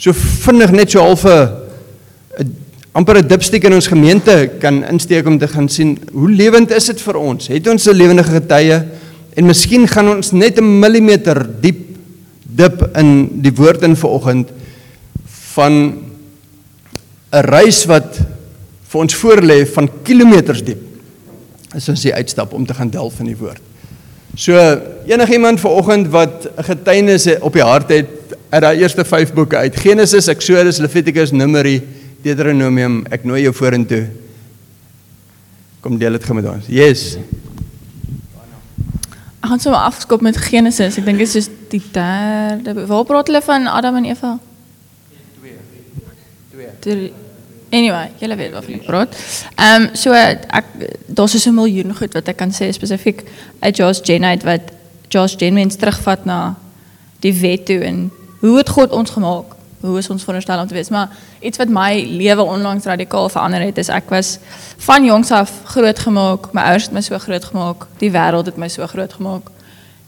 [0.00, 2.46] so vinnig net so half 'n
[2.92, 6.86] amper 'n dipstiek in ons gemeente kan insteek om te gaan sien hoe lewend is
[6.86, 7.46] dit vir ons?
[7.46, 8.82] Het ons 'n lewende getuie?
[9.36, 11.96] En miskien gaan ons net 'n millimeter diep
[12.42, 14.48] dip in die woord in vanoggend
[15.54, 15.94] van
[17.32, 18.18] 'n reis wat
[18.88, 20.89] vir ons voorlê van kilometers diep.
[21.74, 23.62] As ons hier uitstap om te gaan delf in die woord.
[24.34, 24.54] So
[25.06, 28.08] enigiemand vanoggend wat 'n getuienis op die hart het
[28.50, 31.82] uit daai eerste 5 boeke uit Genesis, Exodus, Levitikus, Numeri,
[32.22, 34.08] Deuteronomium, ek nooi jou vorentoe.
[35.80, 36.66] Kom deel dit met ons.
[36.68, 37.16] Yes.
[39.40, 40.98] Ek gaan sommer afskop met Genesis.
[41.00, 42.86] Ek dink dit is soos die derde.
[42.86, 44.38] Waar praat hulle van Adam en Eva?
[46.50, 46.68] 2.
[46.80, 47.12] 2.
[47.70, 49.16] Anyway, julle weet waarvan ek praat.
[49.54, 50.64] Ehm um, so ek
[51.06, 53.22] daar's so 'n miljoen goed wat ek kan sê spesifiek
[53.60, 54.72] uit Josh Jenite wat
[55.08, 56.56] Josh Jenmens terugvat na
[57.20, 59.54] die wet toe en hoe het God ons gemaak?
[59.80, 60.88] Hoe is ons veronderstel om te wees?
[60.88, 61.08] Maar
[61.40, 64.38] iets wat my lewe onlangs radikaal verander het is ek was
[64.76, 66.52] van jongs af groot gemaak.
[66.52, 67.86] My ouers het my so groot gemaak.
[67.98, 69.50] Die wêreld het my so groot gemaak.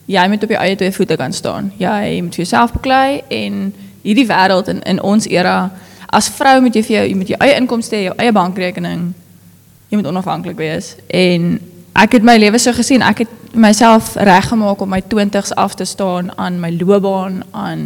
[0.05, 1.71] Jy moet op jou eie twee voete kan staan.
[1.77, 5.71] Jy moet vir jouself beklei en hierdie wêreld in in ons era
[6.13, 9.11] as vrou moet jy vir jou jy moet jou eie inkomste hê, jou eie bankrekening.
[9.89, 10.95] Jy moet onafhanklik wees.
[11.09, 11.59] En
[11.99, 15.85] ek het my lewe so gesien, ek het myself reggemaak om my 20's af te
[15.85, 17.83] staan aan my loopbaan, aan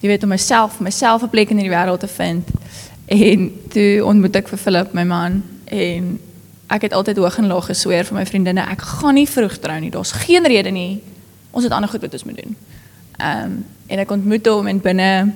[0.00, 2.48] jy weet om myself, myself 'n plek in hierdie wêreld te vind.
[3.06, 6.18] En toe ontmoet ek vir Philip, my man, en
[6.68, 9.80] ek het altyd hoog en laag gesweer vir my vriendinne, ek gaan nie vroeg trou
[9.80, 9.90] nie.
[9.90, 11.00] Daar's geen rede nie.
[11.50, 12.56] Ons het ander goed wat ons moet doen.
[13.18, 15.32] Ehm um, en ek ontmoet hom en binne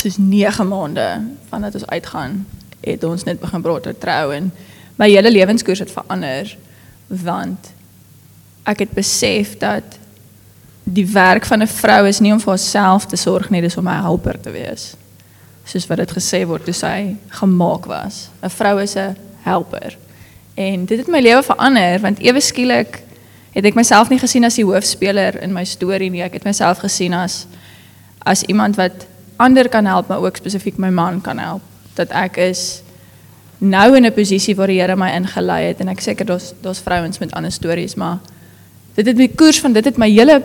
[0.00, 2.46] soos 9 maande vandat ons uitgaan,
[2.80, 4.50] het ons net begin praat oor trou en
[4.96, 6.56] my hele lewenskoers het verander
[7.06, 7.72] want
[8.66, 9.98] ek het besef dat
[10.86, 13.88] die werk van 'n vrou is nie om vir haarself te sorg nie, dis om
[13.88, 14.94] 'n helper te wees.
[15.64, 18.28] Soos wat dit gesê word toe sy gemaak was.
[18.42, 19.96] 'n Vrou is 'n helper.
[20.54, 23.02] En dit het my lewe verander want ewe skielik
[23.52, 26.22] het ek myself nie gesien as die hoofspeler in my storie nie.
[26.22, 27.46] Ek het myself gesien as
[28.22, 29.06] as iemand wat
[29.36, 31.62] ander kan help, maar ook spesifiek my man kan help.
[31.94, 32.82] Dat ek is
[33.58, 36.80] nou in 'n posisie waar die Here my ingelei het en ek seker daar's daar's
[36.80, 38.18] vrouens met ander stories, maar
[38.94, 40.42] dit het my koers van dit het my hele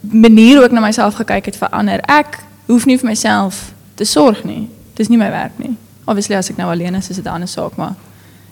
[0.00, 2.00] manier ook na myself gekyk het verander.
[2.00, 4.68] Ek hoef nie vir myself te sorg nie.
[4.94, 5.76] Dis nie my werk nie.
[6.04, 7.94] Obviously as ek nou alleen is, is dit 'n ander saak, maar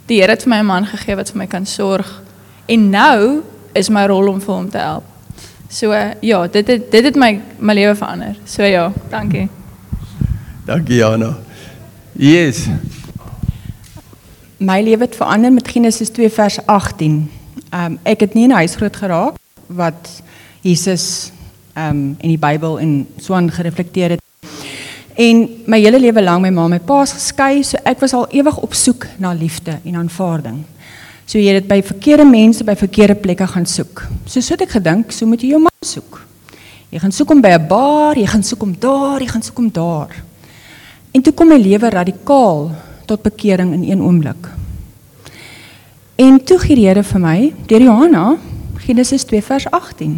[0.06, 2.22] die Here het vir my 'n man gegee wat vir my kan sorg.
[2.66, 3.42] En nou
[3.72, 5.04] is my rol om vir hom te help.
[5.68, 8.36] So ja, dit het dit het my my lewe verander.
[8.44, 9.48] So ja, dankie.
[10.64, 11.34] Dankie Jana.
[12.16, 12.66] Yes.
[14.56, 17.30] My lewe het verander met Genesis 2 vers 18.
[17.68, 20.22] Ehm um, ek het nie in 'n huis groot geraak wat
[20.60, 21.32] Jesus
[21.72, 24.20] ehm um, in die Bybel en so aan gereflekteer het.
[25.14, 28.26] En my hele lewe lank my ma en my pa's geskei, so ek was al
[28.30, 30.64] ewig op soek na liefde en aanvaarding.
[31.24, 34.08] So jy dit by verkeerde mense by verkeerde plekke gaan soek.
[34.24, 36.26] So so het ek gedink, so moet jy jou man soek.
[36.88, 39.56] Jy gaan soek hom by 'n bar, jy gaan soek hom daar, jy gaan soek
[39.56, 40.24] hom daar.
[41.14, 42.72] En toe kom my lewe radikaal
[43.06, 44.48] tot bekering in een oomblik.
[46.18, 47.38] En toe gee die Here vir my
[47.70, 48.24] deur Johanna
[48.82, 50.16] Genesis 2 vers 18.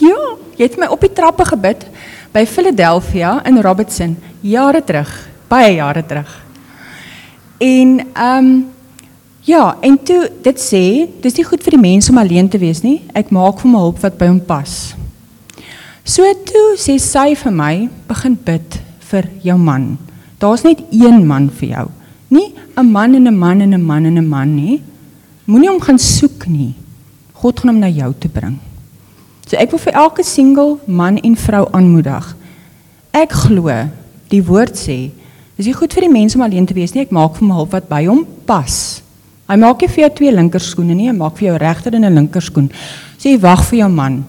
[0.00, 0.16] Ja,
[0.56, 1.84] jy het my op die trappe gebid
[2.32, 5.12] by Philadelphia in Robertson jare terug,
[5.52, 6.32] baie jare terug.
[7.60, 8.64] En ehm um,
[9.46, 10.82] ja, en toe dit sê,
[11.22, 13.02] dis nie goed vir die mens om alleen te wees nie.
[13.14, 14.96] Ek maak vir my hulp wat by hom pas.
[16.02, 18.80] So toe sê sy vir my, begin bid
[19.12, 20.05] vir jou man.
[20.38, 21.86] Daar's net een man vir jou.
[22.28, 24.82] Nie 'n man en 'n man en 'n man en 'n man nie.
[25.44, 26.74] Moenie hom gaan soek nie.
[27.32, 28.58] God gaan hom na jou toe bring.
[29.46, 32.36] So ek wil vir elke single man en vrou aanmoedig.
[33.12, 33.70] Ek glo
[34.28, 35.10] die woord sê,
[35.56, 37.02] dis nie goed vir die mens om alleen te wees nie.
[37.02, 39.02] Ek maak vir hom hulp wat by hom pas.
[39.46, 42.14] Hy maak nie vir jou twee linkerskoene nie, hy maak vir jou regter en 'n
[42.14, 42.70] linkerskoen.
[43.18, 44.24] So jy wag vir jou man.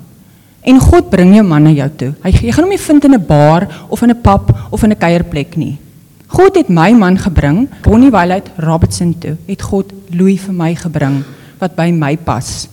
[0.63, 2.15] En God bring jou man na jou toe.
[2.23, 4.91] Hy jy gaan hom nie vind in 'n bar of in 'n pub of in
[4.91, 5.77] 'n kuierplek nie.
[6.27, 9.37] God het my man gebring, Bonnie Wilheid Robertson toe.
[9.47, 11.21] Het God Louis vir my gebring
[11.61, 12.67] wat by my pas.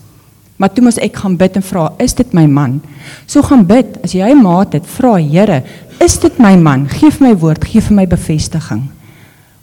[0.58, 2.78] Maar toe moet ek gaan bid en vra, is dit my man?
[3.26, 3.96] So gaan bid.
[4.06, 5.62] As jy maat het, vra Here,
[6.02, 6.86] is dit my man?
[6.90, 8.84] Geef my woord, gee vir my bevestiging.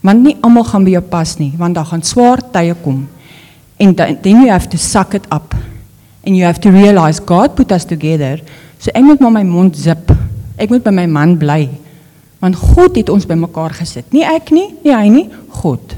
[0.01, 3.06] Want nie almal gaan by jou pas nie, want daar gaan swaar tye kom.
[3.82, 5.56] And then you have to suck it up.
[6.25, 8.41] And you have to realize God put us together.
[8.80, 10.12] So ek moet maar my mond zip.
[10.58, 11.69] Ek moet by my man bly.
[12.41, 14.08] Want God het ons bymekaar gesit.
[14.12, 15.27] Nie ek nie, nie hy nie,
[15.62, 15.93] God.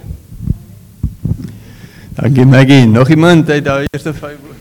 [2.18, 2.86] Dankie Maggie.
[2.86, 4.52] Nog iemand uit daai eerste 5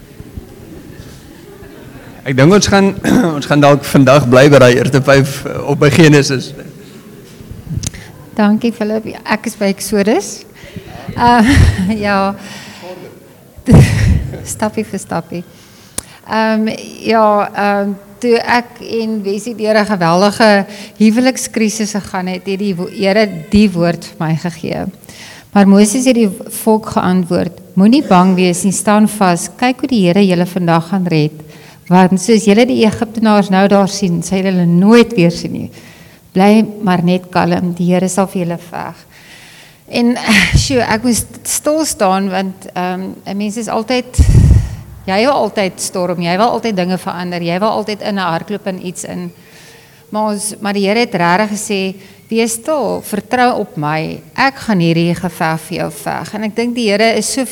[2.23, 2.93] Ek dink ons gaan
[3.37, 5.33] ons gaan dalk vandag bly by daai eerste 5
[5.67, 6.53] op by Genesis.
[8.39, 9.09] Dankie Philip.
[9.27, 10.45] Ek is by Exodus.
[11.19, 11.43] Uh
[12.07, 12.37] ja.
[14.55, 15.43] Stappie vir stappie.
[16.31, 20.67] Ehm um, ja, ehm um, toe ek en Wesie deur 'n geweldige
[20.99, 24.87] huwelikskrisis gegaan het, het die Here die woord vir my gegee.
[25.53, 26.31] Maar Moses het die
[26.65, 29.51] volk geantwoord: Moenie bang wees nie, staan vas.
[29.57, 31.33] Kyk hoe die Here julle vandag gaan red.
[31.89, 35.71] Want soos julle die Egiptenaars nou daar sien, sal julle nooit weer sien nie.
[36.33, 38.95] Bly maar net kalm, die Here sal vir julle veg.
[39.89, 40.17] En
[40.63, 44.17] sjoe, ek moes stil staan want ehm um, 'n mens is altyd
[45.07, 48.67] jy wil altyd storm, jy wil altyd dinge verander, jy wil altyd in 'n hardloop
[48.67, 49.33] en iets in.
[50.11, 51.95] Maar ons maar die Here het regtig gesê,
[52.29, 54.21] wees stil, vertrou op my.
[54.35, 56.35] Ek gaan hierdie geveg vir jou veg.
[56.35, 57.45] En ek dink die Here is so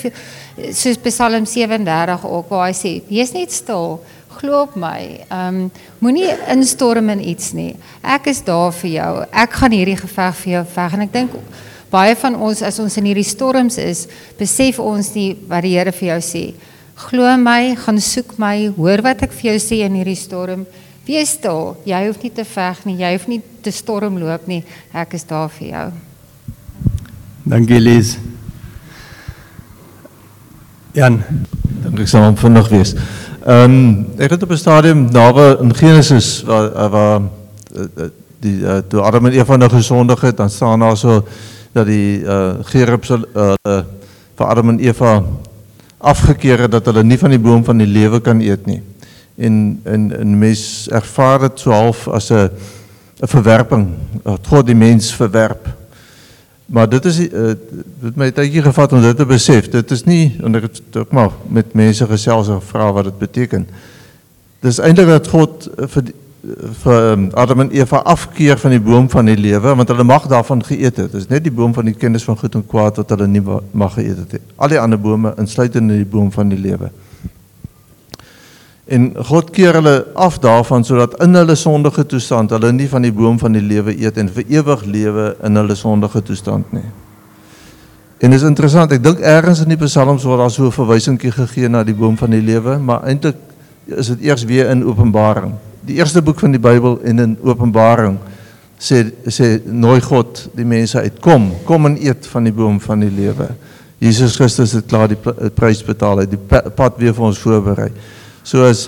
[0.73, 4.01] soos Psalm 37 ook waar hy sê, wees net stil
[4.41, 5.21] glo op my.
[5.29, 7.75] Ehm um, moenie instorm in iets nie.
[8.03, 9.13] Ek is daar vir jou.
[9.33, 11.37] Ek gaan hierdie geveg vir jou veg en ek dink
[11.91, 14.07] baie van ons as ons in hierdie storms is,
[14.39, 16.45] besef ons nie wat die Here vir jou sê.
[17.01, 20.67] Glo my, gaan soek my, hoor wat ek vir jou sê in hierdie storm.
[21.09, 21.73] Wees stil.
[21.89, 22.99] Jy hoef nie te veg nie.
[23.01, 24.61] Jy hoef nie te storm loop nie.
[24.93, 25.87] Ek is daar vir jou.
[27.49, 28.19] Dankie Lies.
[30.95, 31.23] Jan,
[31.87, 32.95] dink ek sal hom vinnig wees.
[33.41, 33.77] Ehm um,
[34.21, 37.21] ek het op 'n stadium nawe in Genesis waar eh, waar
[37.75, 38.11] eh, eh,
[38.41, 41.25] die uh, toe Adam en Eva nou gesondig het, dan staan daar so
[41.73, 43.83] dat die uh, gerub uh, uh,
[44.37, 45.23] vir Adam en Eva
[46.01, 48.81] afgekeer het dat hulle nie van die boom van die lewe kan eet nie.
[49.37, 52.51] En en 'n mens ervaar dit so half as 'n
[53.21, 53.89] 'n verwerping.
[54.49, 55.69] God die mens verwerp.
[56.67, 57.53] Maar dit is uh,
[58.01, 59.69] dit my tydjie gevat om dit te besef.
[59.69, 63.19] Dit is nie en ek het ook maar met mense gesels en vra wat dit
[63.19, 63.67] beteken.
[64.61, 66.13] Dis eintlik dat God uh, vir
[66.83, 70.27] vir um, Adam en Eva afkeer van die boom van die lewe want hulle mag
[70.27, 71.13] daarvan geëet het.
[71.13, 73.93] Dis net die boom van die kennis van goed en kwaad wat hulle nie mag
[73.95, 74.43] geëet het nie.
[74.57, 76.91] Al die ander bome insluitende die boom van die lewe.
[78.91, 83.13] En God keer hulle af daarvan sodat in hulle sondige toestand hulle nie van die
[83.13, 86.89] boom van die lewe eet en vir ewig lewe in hulle sondige toestand nie.
[88.21, 91.33] En dit is interessant, ek dink ergens in die psalms word daar so 'n verwysingkie
[91.33, 93.37] gegee na die boom van die lewe, maar eintlik
[93.87, 95.55] is dit eers weer in Openbaring.
[95.91, 98.21] Die eerste boek van die Bybel en in Openbaring
[98.81, 103.03] sê sê nooi God die mense uit kom, kom en eet van die boom van
[103.03, 103.51] die lewe.
[104.01, 105.19] Jesus Christus het klaar die
[105.53, 107.91] prys betaal, hy die pad weer vir ons voorberei.
[108.47, 108.87] Soos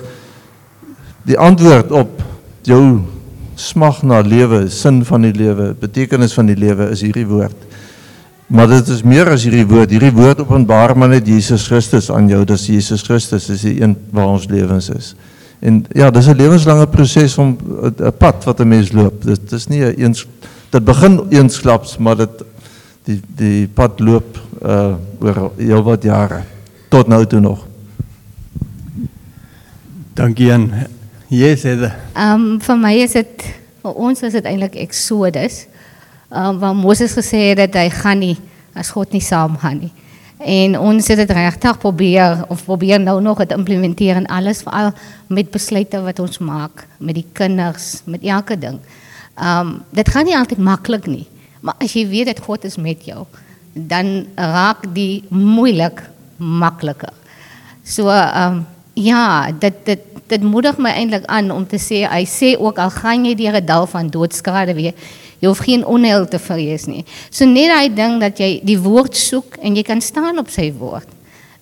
[1.27, 2.23] die antwoord op
[2.65, 3.03] jou
[3.59, 7.67] smag na lewe, sin van die lewe, betekenis van die lewe is hierdie woord.
[8.47, 9.93] Maar dit is meer as hierdie woord.
[9.93, 12.43] Hierdie woord openbaar maar net Jesus Christus aan jou.
[12.47, 15.13] Dis Jesus Christus is die een waar ons lewens is.
[15.63, 19.23] En ja, dis 'n lewenslange proses om 'n pad wat 'n mens loop.
[19.23, 20.27] Dit is nie 'n eens
[20.69, 22.43] dit begin eensklaps, maar dit
[23.03, 26.43] die die pad loop uh oor heelwat jare
[26.89, 27.67] tot nou toe nog.
[30.13, 30.71] Dankie Jan.
[31.27, 31.95] Yes, Heather.
[32.13, 33.43] Ehm um, vir my is dit
[33.81, 35.65] vir ons is dit eintlik Exodus.
[36.29, 38.37] Ehm um, waar Moses gesê het dat hy gaan nie
[38.73, 39.93] as God nie saam gaan nie.
[40.43, 44.91] En ons het dit regtig probeer of probeer nou nog dit implementeer in alles veral
[45.27, 48.79] met besluite wat ons maak met die kinders, met elke ding.
[49.35, 51.27] Ehm um, dit gaan nie altyd maklik nie,
[51.61, 53.25] maar as jy weet dat God is met jou,
[53.73, 56.03] dan raak die moeilik
[56.37, 57.13] makliker.
[57.83, 62.23] So ehm um, Ja, dit dit dit moedig my eintlik aan om te sê hy
[62.29, 64.93] sê ook al gaan jy deur 'n dal van doodskade weer,
[65.43, 67.03] jy hoef geen onheil te vrees nie.
[67.27, 70.69] So net daai ding dat jy die woord soek en jy kan staan op sy
[70.77, 71.09] woord.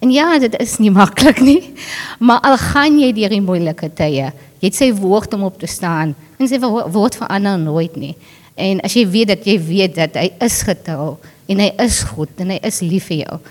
[0.01, 1.73] En ja, dit is nie maklik nie.
[2.21, 4.29] Maar al gaan jy deur die moeilike tye,
[4.61, 6.13] jy het sy woord om op te staan.
[6.37, 8.13] En sy woord verander nooit nie.
[8.61, 11.15] En as jy weet dat jy weet dat hy is getrou
[11.49, 13.41] en hy is goed en hy is lief vir jou.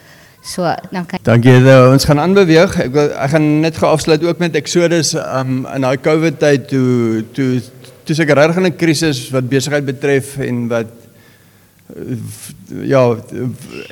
[0.46, 1.58] So dan kan Dankie.
[1.60, 2.76] Uh, ons gaan aanbeweeg.
[2.86, 6.70] Ek wil ek gaan net gou afsluit ook met Exodus um in daai COVID tyd
[6.70, 7.50] toe toe
[8.10, 10.90] toe seker regtig 'n krisis wat besigheid betref en wat
[12.82, 13.02] ja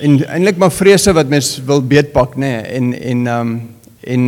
[0.03, 3.51] en eintlik maar vrese wat mens wil beetpak nê nee, en en um
[4.03, 4.23] en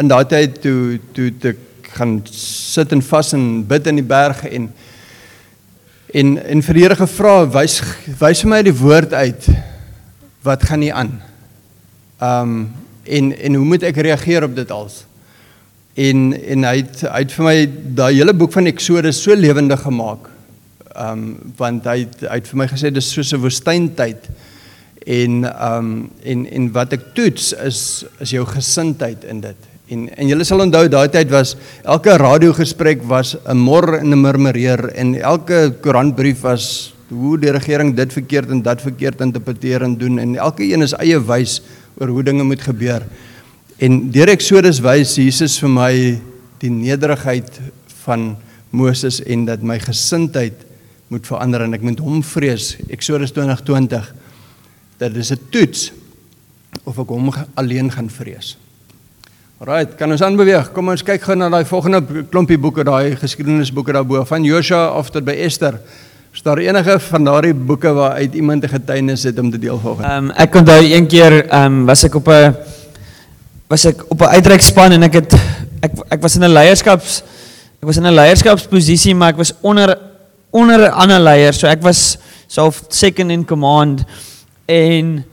[0.00, 1.54] in daai tyd toe toe te
[1.96, 4.68] gaan sit en vas en bid in die berg en
[6.12, 7.80] en en vir die Here gevra wys
[8.20, 9.48] wys vir my die woord uit
[10.44, 11.20] wat gaan nie aan
[12.20, 12.72] Um
[13.04, 15.04] en en hoe moet ek reageer op dit als?
[15.94, 17.56] En en hy het, hy het vir my
[17.98, 20.28] daai hele boek van Eksodus so lewendig gemaak.
[20.94, 21.24] Um
[21.58, 24.30] want hy het, hy het vir my gesê dis soos 'n woestyntyd.
[25.06, 29.56] En um en en wat ek toets is is jou gesindheid in dit.
[29.90, 34.20] En en julle sal onthou daai tyd was elke radiogesprek was 'n mor en 'n
[34.20, 39.98] murmureer en elke koerantbrief was hoe die regering dit verkeerd en dat verkeerd interpreteer en
[39.98, 41.60] doen en elke een is eie wys
[41.98, 43.02] oor hoe dinge moet gebeur.
[43.80, 45.92] En deur Eksodus wys Jesus vir my
[46.60, 47.48] die nederigheid
[48.02, 48.34] van
[48.76, 50.66] Moses en dat my gesindheid
[51.08, 52.74] moet verander en ek moet hom vrees.
[52.92, 54.10] Eksodus 20:20
[55.00, 55.92] dat dis 'n toets
[56.84, 58.58] of ek hom alleen gaan vrees.
[59.60, 60.72] Alraight, kan ons aanbeweeg?
[60.72, 65.10] Kom ons kyk gou na daai volgende klompie boeke, daai geskiedenisboeke daarbo van Joshua of
[65.10, 65.80] tot by Esther.
[66.34, 69.78] Is daar enige van daardie boeke waar uit iemand 'n getuienis het om te deel
[69.78, 70.06] volgens?
[70.06, 72.54] Ehm um, ek onthou een keer ehm um, was ek op 'n
[73.70, 75.34] was ek op 'n uitreikspan en ek het
[75.80, 77.22] ek ek was in 'n leierskaps
[77.80, 79.96] ek was in 'n leierskapsposisie maar ek was onder
[80.50, 84.02] onder 'n ander leier so ek was self second in command.
[84.66, 85.24] En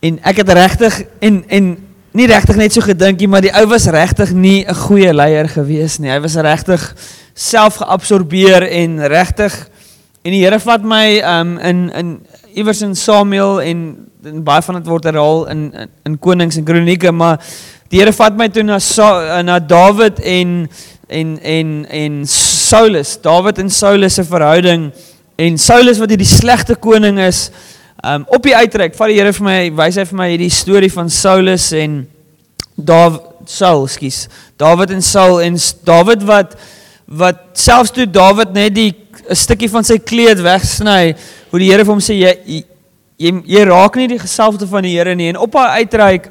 [0.00, 1.76] en ek het regtig en en
[2.12, 5.48] nie regtig net so gedink nie maar die ou was regtig nie 'n goeie leier
[5.48, 6.10] gewees nie.
[6.10, 6.94] Hy was regtig
[7.34, 9.68] self geabsorbeer en regtig
[10.20, 12.08] En die Here vat my um in in
[12.52, 16.64] iewers in Samuel en, en baie van dit word herhaal in, in in Konings en
[16.64, 17.38] Kronieke, maar
[17.90, 20.68] die Here vat my toe na Sa, na Dawid en
[21.08, 24.90] en en en Saulus, Dawid en Saulus se verhouding
[25.40, 27.48] en Saulus wat hierdie slegte koning is.
[28.04, 30.92] Um op die uitreik vat die Here vir my wys hy vir my hierdie storie
[30.92, 32.02] van Saulus en
[32.76, 34.26] Dawid Saul, skus.
[34.60, 35.56] Dawid en Saul en
[35.88, 36.58] Dawid wat
[37.10, 38.92] wat selfs toe Dawid net die
[39.30, 41.14] 'n stukkie van sy kleed wegsny,
[41.50, 42.64] hoe die Here vir hom sê jy
[43.20, 46.30] jy jy raak nie die geselfde van die Here nie en op haar uitreik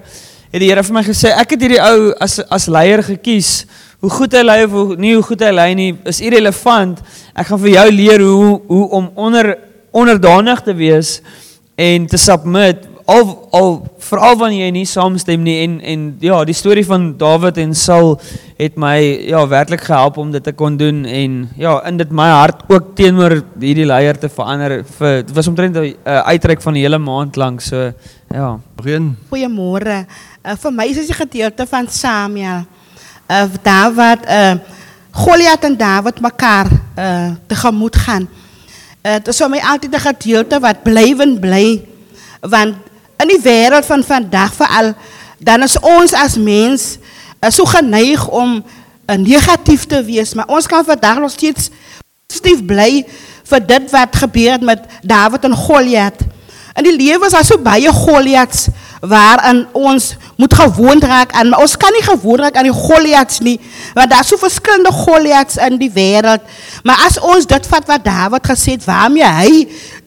[0.49, 3.67] het die Here vir my gesê ek het hierdie ou as as leier gekies.
[3.99, 7.01] Hoe goed hy lei of hoe, nie hoe goed hy lei nie is irrelevant.
[7.35, 9.53] Ek gaan vir jou leer hoe hoe om onder
[9.91, 11.19] onderdanig te wees
[11.79, 13.71] en te submit al al
[14.09, 18.15] veral wanneer jy nie saamstem nie en en ja, die storie van Dawid en Saul
[18.59, 18.97] het my
[19.29, 22.93] ja werklik gehelp om dit te kon doen en ja, in dit my hart ook
[22.99, 26.99] teenoor hierdie leier te verander vir dit was omtrent 'n uh, uitreik van 'n hele
[26.99, 27.91] maand lank so
[28.29, 28.59] ja.
[28.77, 29.15] Begin.
[29.29, 30.05] Goeiemôre.
[30.45, 32.65] Uh, vir my is dit 'n gedeelte van Samuel.
[33.29, 34.57] Uh Dawid uh
[35.11, 38.27] Goliat en Dawid mekaar uh tegemoet gaan.
[39.01, 41.81] Uh dit is vir my altyd 'n gedeelte wat blywend bly
[42.41, 42.88] want
[43.19, 44.93] in die wêreld van vandag veral
[45.39, 46.97] dan is ons as mens
[47.39, 51.69] uh, so geneig om uh, negatief te wees, maar ons kan vandag nog steeds
[52.27, 53.05] positief bly
[53.49, 56.19] vir dit wat gebeur het met Dawid en Goliat.
[56.79, 58.69] In die lewe is daar so baie Goliats
[59.03, 63.41] waarin ons moet gewoond raak aan, maar ons kan nie gewoond raak aan die Goliats
[63.43, 63.57] nie,
[63.95, 66.43] want daar is so verskillende Goliats in die wêreld.
[66.87, 69.51] Maar as ons dit vat wat Dawid gesê het, waarmee hy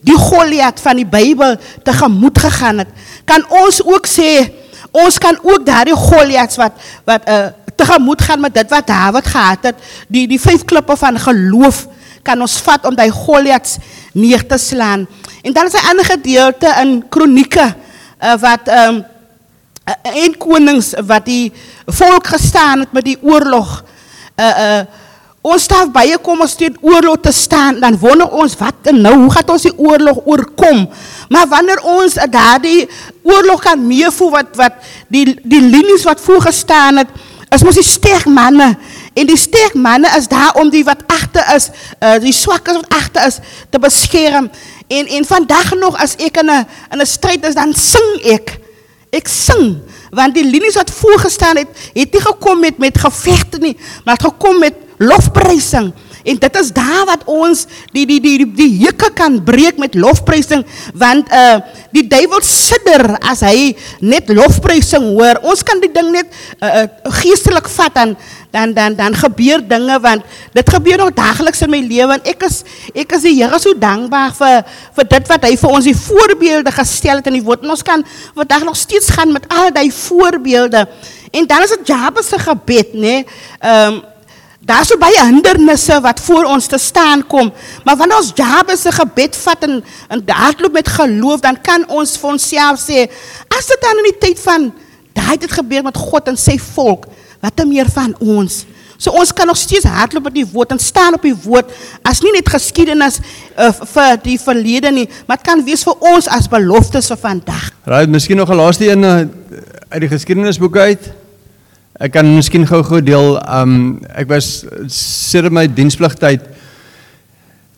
[0.01, 2.93] die Goliat van die Bybel tegemoet gegaan het,
[3.29, 4.31] kan ons ook sê
[4.93, 9.69] ons kan ook daardie Goliats wat wat uh, tegemoet gaan met dit wat Dawid gehad
[9.69, 11.85] het, die die vyf klippe van geloof
[12.23, 13.77] kan ons vat om daai Goliats
[14.13, 15.07] neer te slaan.
[15.41, 17.75] En dan is 'n ander gedeelte in Kronieke
[18.23, 19.05] uh, wat ehm um,
[20.03, 21.51] een konings wat die
[21.85, 23.83] volk gestaan het met die oorlog.
[24.35, 24.83] Uh uh
[25.43, 29.31] ons staan baie kom ons teen oorlog te staan, dan wonder ons wat nou, hoe
[29.31, 30.85] gaan ons die oorlog oorkom?
[31.29, 32.87] Maar wanneer ons daardie
[33.27, 34.73] oorlog kan meevoel wat wat
[35.11, 37.11] die die linies wat voor gestaan het,
[37.51, 38.71] is mos die sterk manne
[39.13, 42.89] en die sterk manne is daar om die wat agter is, uh, die swakkes wat
[42.89, 43.39] agter is
[43.69, 44.49] te beskerm.
[44.87, 48.59] En en vandag nog as ek in 'n in 'n stryd is, dan sing ek.
[49.11, 49.81] Ek sing
[50.13, 54.25] want die linies wat voorgestaan het, het nie gekom met met gevegte nie, maar het
[54.29, 55.93] gekom met lofprysing
[56.23, 59.95] En dit is daar wat ons die die die die, die hekke kan breek met
[59.95, 60.63] lofprysing
[60.95, 61.59] want uh
[61.93, 65.37] die duiwel sidder as hy net lofprysing hoor.
[65.45, 68.15] Ons kan die ding net uh, uh geestelik vat en
[68.53, 72.47] dan dan dan gebeur dinge want dit gebeur nog daagliks in my lewe en ek
[72.47, 72.63] is
[72.93, 74.63] ek is die Here so dankbaar vir
[74.97, 77.65] vir dit wat hy vir ons die voorbeelde gestel het in die woord.
[77.65, 78.05] En ons kan
[78.37, 80.87] vandag nog steeds gaan met al daai voorbeelde.
[81.33, 82.99] En dan is dit Jabes se gebed, nê?
[82.99, 83.25] Nee?
[83.59, 84.01] Ehm um,
[84.63, 87.49] Daar's so baie hindernisse wat voor ons te staan kom,
[87.83, 92.13] maar wanneer ons Jabes se gebed vat en en hardloop met geloof, dan kan ons
[92.17, 93.03] vir onsself sê,
[93.51, 94.69] as dit dan in die tyd van
[95.17, 97.09] daai het gebeur met God en sy volk,
[97.43, 98.61] wat dan meer van ons?
[98.95, 101.73] So ons kan nog steeds hardloop met die woord en staan op die woord
[102.07, 106.29] as nie net geskiedenis uh, vir die verlede nie, maar dit kan wees vir ons
[106.31, 107.67] as beloftes vir vandag.
[107.83, 109.27] Right, miskien nog 'n laaste een uh,
[109.91, 111.11] uit die geskiedenisboek uit.
[112.01, 113.35] Ek kan miskien gou-gou deel.
[113.45, 116.47] Um ek was sedert my dienspligtyd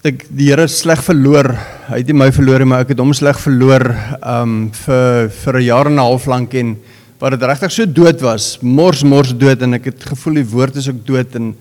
[0.08, 1.50] ek die Here sleg verloor.
[1.90, 3.84] Hy het nie my verloor nie, maar ek het hom sleg verloor
[4.22, 6.78] um vir vir 'n jaar en 'n half lank en
[7.20, 10.76] wat dit regtig so dood was, mors mors dood en ek het gevoel die woord
[10.76, 11.56] is ook dood en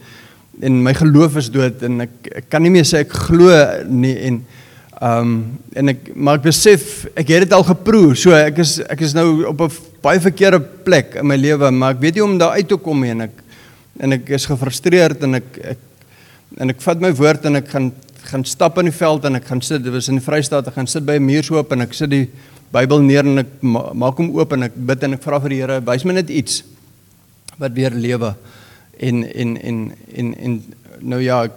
[0.62, 3.50] en my geloof is dood en ek, ek kan nie meer sê ek glo
[3.88, 4.44] nie en
[5.02, 8.14] um en ek maar ek besef ek het dit al geproe.
[8.16, 9.72] So ek is ek is nou op 'n
[10.02, 13.00] baie verkeerde plek in my lewe, maar ek weet nie om daar uit te kom
[13.00, 13.42] nie en ek
[14.00, 15.78] en ek is gefrustreerd en ek ek
[16.58, 17.92] en ek vat my woord en ek gaan
[18.24, 20.74] gaan stap in die veld en ek gaan sit, dit was in die Vrystaat, ek
[20.78, 22.28] gaan sit by 'n muursoop en ek sit die
[22.72, 25.50] Bybel neer en ek ma maak hom oop en ek bid en ek vra vir
[25.50, 26.64] die Here, wys my net iets
[27.58, 28.34] wat weer lewe.
[28.98, 30.62] En en en en en
[31.00, 31.52] nou ja, ek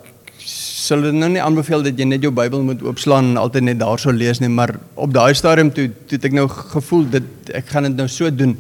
[0.48, 3.80] sal dit nou nie aanbeveel dat jy net jou Bybel moet oopslaan en altyd net
[3.82, 7.90] daarso lees nie, maar op daai stadium toe toe ek nou gevoel dit ek gaan
[7.90, 8.56] dit nou so doen.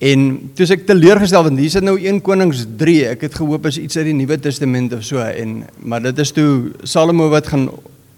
[0.00, 0.26] En
[0.56, 2.98] toe ek teleurgestel want hier sit nou 1 Konings 3.
[3.14, 6.34] Ek het gehoop is iets uit die Nuwe Testament of so en maar dit is
[6.36, 7.68] toe Salomo wat gaan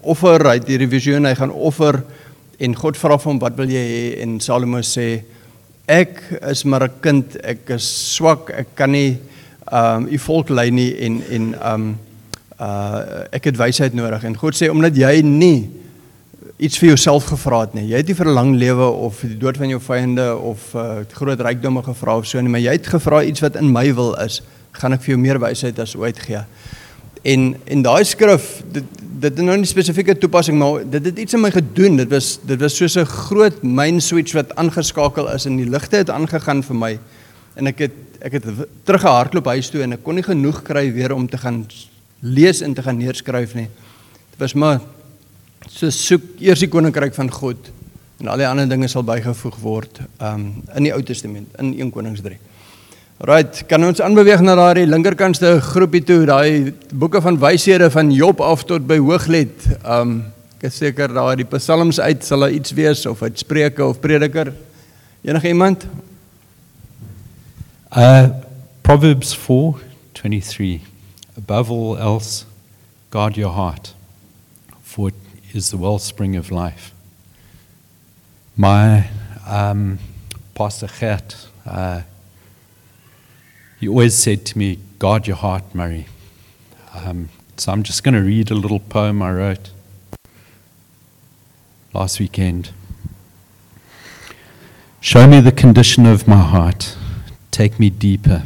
[0.03, 2.03] offer, het hierdie visioen, hy gaan offer
[2.63, 5.23] en God vra hom wat wil jy hê en Salomo sê
[5.87, 6.19] ek
[6.51, 9.19] is maar 'n kind, ek is swak, ek kan nie
[9.71, 11.93] ehm um, u volk lei nie en en ehm um,
[12.63, 15.71] uh ek het wysheid nodig en God sê omdat jy nie
[16.63, 17.89] iets vir jouself gevra het nie.
[17.91, 21.03] Jy het nie vir 'n lang lewe of die dood van jou vyande of uh
[21.13, 24.15] groot rykdomme gevra of so nie, maar jy het gevra iets wat in my wil
[24.15, 24.43] is.
[24.73, 26.45] Gaan ek vir jou meer wysheid as ooit gee.
[27.23, 28.85] En en daai skrif dit
[29.23, 31.97] dit is nou nie spesifieke toepassing maar dit het iets in my gedoen.
[31.97, 35.97] Dit was dit was soos 'n groot main switch wat aangeskakel is en die ligte
[35.97, 36.99] het aangegaan vir my.
[37.57, 38.45] En ek het ek het
[38.85, 41.67] teruggehardloop huis toe en ek kon nie genoeg kry weer om te gaan
[42.23, 43.69] lees en te gaan neerskryf nie.
[44.31, 44.81] Dit was maar
[45.71, 47.71] so soek eers die koninkryk van God
[48.23, 50.47] en al die ander dinge sal bygevoeg word um
[50.77, 52.39] in die Ou Testament in 1 Konings 3.
[53.23, 58.43] Right, kan ons aanbeweeg na daai linkerkantste groepie toe, daai boeke van wyshede van Job
[58.43, 59.67] af tot by Hooglied.
[59.83, 60.21] Um
[60.59, 63.99] ek is seker daar die psalms uit sal daar iets wees of uit Spreuke of
[64.01, 64.53] Prediker.
[65.27, 65.87] Enige iemand?
[67.91, 68.31] Uh
[68.83, 70.92] Proverbs 4:23
[71.37, 72.45] Above all else,
[73.11, 73.95] guard your heart,
[74.83, 75.15] for it
[75.53, 76.93] is the wellspring of life.
[78.57, 79.09] My
[79.47, 79.99] um,
[80.55, 82.03] Pastor Gert, uh,
[83.81, 86.07] he always said to me, guard your heart, Murray.
[86.95, 89.71] Um, so I'm just going to read a little poem I wrote
[91.95, 92.71] last weekend.
[95.01, 96.97] Show me the condition of my heart.
[97.51, 98.43] Take me deeper.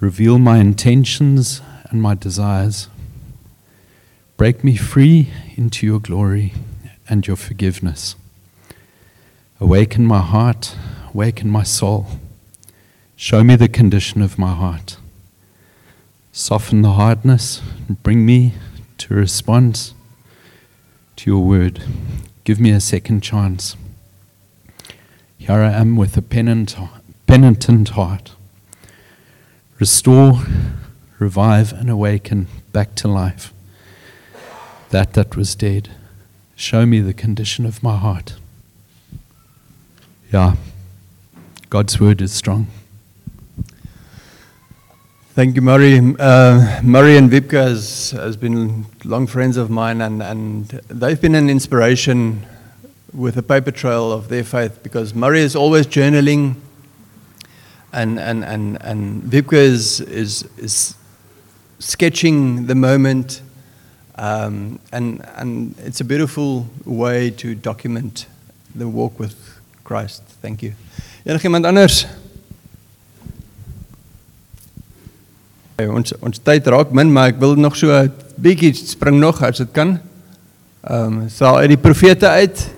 [0.00, 2.88] Reveal my intentions and my desires.
[4.38, 6.54] Break me free into your glory
[7.06, 8.16] and your forgiveness.
[9.60, 10.74] Awaken my heart,
[11.12, 12.06] awaken my soul.
[13.14, 14.96] Show me the condition of my heart.
[16.32, 18.54] Soften the hardness and bring me
[18.96, 19.92] to response
[21.16, 21.84] to your word.
[22.44, 23.76] Give me a second chance.
[25.36, 26.74] Here I am with a penitent,
[27.26, 28.32] penitent heart.
[29.80, 30.42] Restore,
[31.18, 33.54] revive, and awaken back to life
[34.90, 35.88] that that was dead.
[36.54, 38.34] Show me the condition of my heart.
[40.30, 40.56] Yeah,
[41.70, 42.66] God's word is strong.
[45.32, 45.98] Thank you, Murray.
[46.18, 51.34] Uh, Murray and Vipka has, has been long friends of mine, and, and they've been
[51.34, 52.44] an inspiration
[53.14, 56.56] with a paper trail of their faith because Murray is always journaling,
[57.92, 60.94] and, and, and, and Vipka is, is, is
[61.78, 63.42] sketching the moment,
[64.16, 68.26] um, and, and it's a beautiful way to document
[68.74, 70.22] the walk with Christ.
[70.42, 70.74] Thank you.
[71.24, 72.06] Enigiemand anders?
[75.76, 79.42] Hey, ons ons tyd raak min, maar ek wil nog so 'n bietjie spring nog
[79.42, 79.98] as dit kan.
[80.84, 82.68] Ehm um, sal uit die profete uit.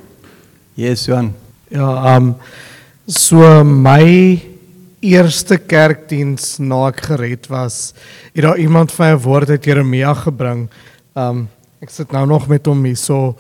[0.75, 1.35] Yes, Johan.
[1.71, 2.37] Ja, um
[3.07, 4.52] so my
[5.03, 7.93] eerste kerkdiens na ek gered was,
[8.33, 10.71] het daar iemand vir 'n woord uit Jeremia gebring.
[11.17, 11.49] Um
[11.83, 13.37] ek sit nou nog met hom hier so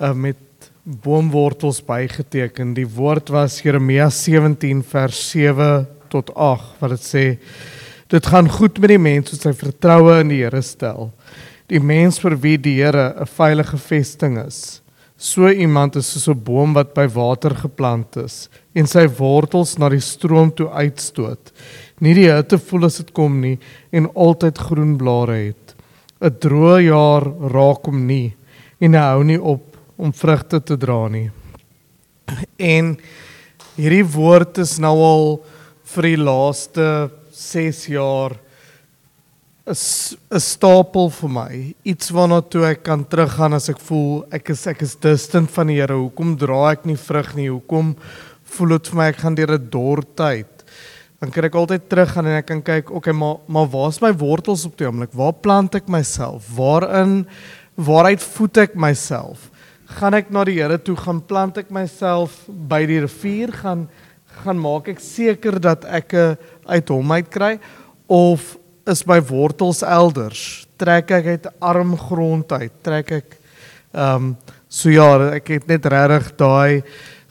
[0.00, 0.36] uh, met
[0.82, 2.74] boomwortels bygeteken.
[2.74, 7.38] Die woord was Jeremia 17 vers 7 tot 8 wat dit sê
[8.08, 11.12] dit gaan goed met die mens wat sy vertroue in die Here stel.
[11.66, 14.82] Die mens vir wie die Here 'n veilige vesting is.
[15.16, 19.88] So iemand is soos 'n boom wat by water geplant is en sy wortels na
[19.92, 21.52] die stroom toe uitstoot.
[22.02, 23.56] Nie die hitte voel as dit kom nie
[23.94, 25.74] en altyd groen blare het.
[26.20, 28.34] 'n Droë jaar raak hom nie
[28.80, 31.30] en hy hou nie op om vrugte te dra nie.
[32.58, 32.96] En
[33.76, 35.28] hierdie woord is nou al
[35.94, 38.38] vir die laaste 6 jaar
[39.66, 41.74] 'n stapel vir my.
[41.84, 45.66] Iets waarna toe ek kan teruggaan as ek voel ek is ek is distant van
[45.66, 45.94] die Here.
[45.94, 47.48] Hoekom dra ek nie vrug nie?
[47.48, 47.96] Hoekom
[48.56, 50.64] voel dit vir my ek gaan deur 'n dor tyd?
[51.20, 54.64] Dan kan ek altyd teruggaan en ek kan kyk, okay, maar maar waar's my wortels
[54.66, 55.12] op die oomblik?
[55.12, 56.44] Waar plant ek myself?
[56.54, 57.26] Waarin
[57.76, 59.50] waaruit voed ek myself?
[59.86, 63.88] Gaan ek na die Here toe gaan plant ek myself by die rivier gaan
[64.42, 66.12] gaan maak ek seker dat ek
[66.66, 67.58] uit hom uit kry
[68.10, 70.66] of is my wortels elders.
[70.76, 72.72] Trek ek uit arm grond uit.
[72.82, 73.38] Trek ek
[73.94, 74.36] ehm um,
[74.74, 76.82] so ja, ek het net regtig daai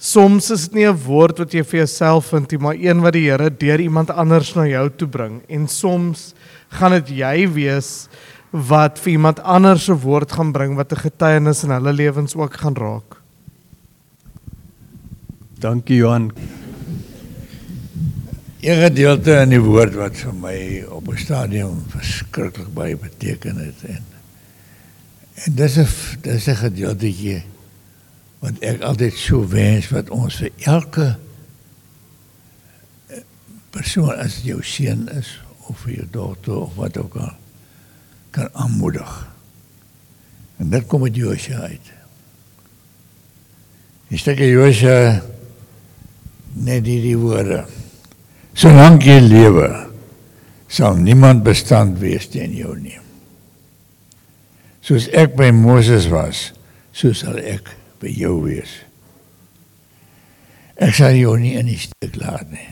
[0.03, 3.13] soms is dit nie 'n woord wat jy vir jouself vind nie, maar een wat
[3.13, 5.41] die Here deur iemand anders na jou toe bring.
[5.47, 6.33] En soms
[6.69, 8.07] gaan dit jy wees
[8.51, 12.53] wat vir iemand anders se woord gaan bring wat 'n getuienis in hulle lewens ook
[12.53, 13.21] gaan raak.
[15.59, 16.31] Dankie Johan.
[18.59, 23.83] Een gedeelte in die woord wat vir my op 'n stadium verskriklik baie beteken het
[23.87, 24.03] en
[25.45, 25.87] en dis 'n
[26.21, 27.52] dis 'n gedeeltjie
[28.43, 31.07] wat ek altyd so wens wat ons vir elke
[33.07, 33.23] eh,
[33.71, 35.37] persoon as jou seun is
[35.69, 37.31] of vir jou dogter of wat ook al
[38.33, 39.11] kan aanmoedig.
[40.57, 41.91] En dit kom uit Josua uit.
[44.09, 45.21] Jy steek Josua
[46.53, 47.63] net die, die woorde
[48.53, 49.67] Solank jy lewe,
[50.69, 52.99] sal niemand bestand wees teen jou nie.
[54.85, 56.51] Soos ek by Moses was,
[56.93, 57.71] so sal ek
[58.03, 58.75] by jou wees.
[60.75, 62.69] Ek sal jou nie in die steek laat nie.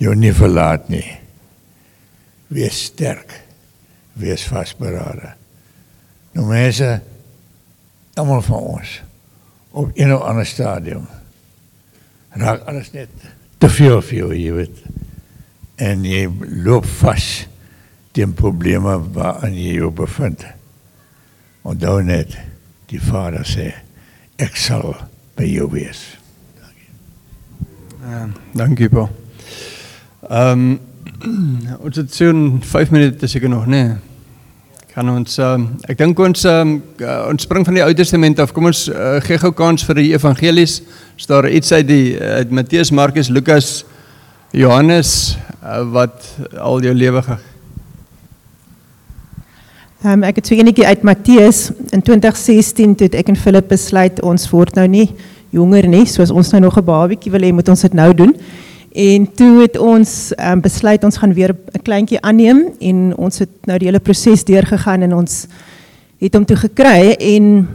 [0.00, 1.06] Jou nie verlaat nie.
[2.52, 3.42] Wees sterk.
[4.16, 5.34] Wees vasberade.
[6.36, 6.88] Nou mense,
[8.16, 9.00] almal van ons
[9.76, 11.06] op 'n of ander stadium
[12.36, 13.08] raak alles net
[13.58, 14.82] te veel vir jou, jy weet.
[15.76, 16.28] En jy
[16.64, 17.46] loop vas
[18.12, 20.44] teen probleme waarin jy jou bevind.
[21.62, 22.36] Onthou net,
[22.90, 23.72] die Vader sê,
[24.38, 24.94] ek sal
[25.36, 26.02] by jou wees.
[26.60, 26.90] Dankie.
[28.02, 28.26] Uh,
[28.56, 29.08] dankie, Pa.
[30.30, 30.76] Ehm um,
[31.80, 32.28] ons het so
[32.60, 33.82] 5 minute seker nog, né?
[33.82, 33.96] Nee
[34.96, 36.70] kan ons um, ek dink ons um,
[37.04, 38.54] uh, ons spring van die Ou Testament af.
[38.56, 40.78] Kom ons uh, gee gou kans vir die evangelies.
[41.20, 43.82] Is daar iets uit die uit Matteus, Markus, Lukas,
[44.56, 45.10] Johannes
[45.60, 47.36] uh, wat al jou lewe ge
[50.06, 54.44] Um, ek het so enetjie uit Matteus in 2016 toe ek en Philip besluit ons
[54.52, 55.08] word nou nie
[55.50, 58.36] jonger nie soos ons nou nog 'n babietjie wil hê moet ons dit nou doen.
[58.94, 63.50] En toe het ons um, besluit ons gaan weer 'n kleintjie aanneem en ons het
[63.66, 65.46] nou die hele proses deurgegaan en ons
[66.20, 67.68] het hom toe gekry en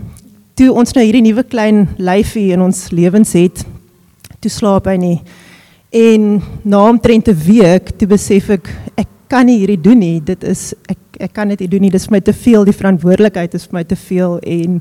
[0.56, 3.66] toe ons nou hierdie nuwe klein lyfie in ons lewens het,
[4.40, 5.22] toe slaap hy nie.
[5.92, 10.18] En na omtrent 'n week toe besef ek ek kan nie hierdie doen nie.
[10.24, 11.94] Dit is ek ek kan dit nie doen nie.
[11.94, 12.66] Dit is vir my te veel.
[12.68, 14.80] Die verantwoordelikheid is vir my te veel en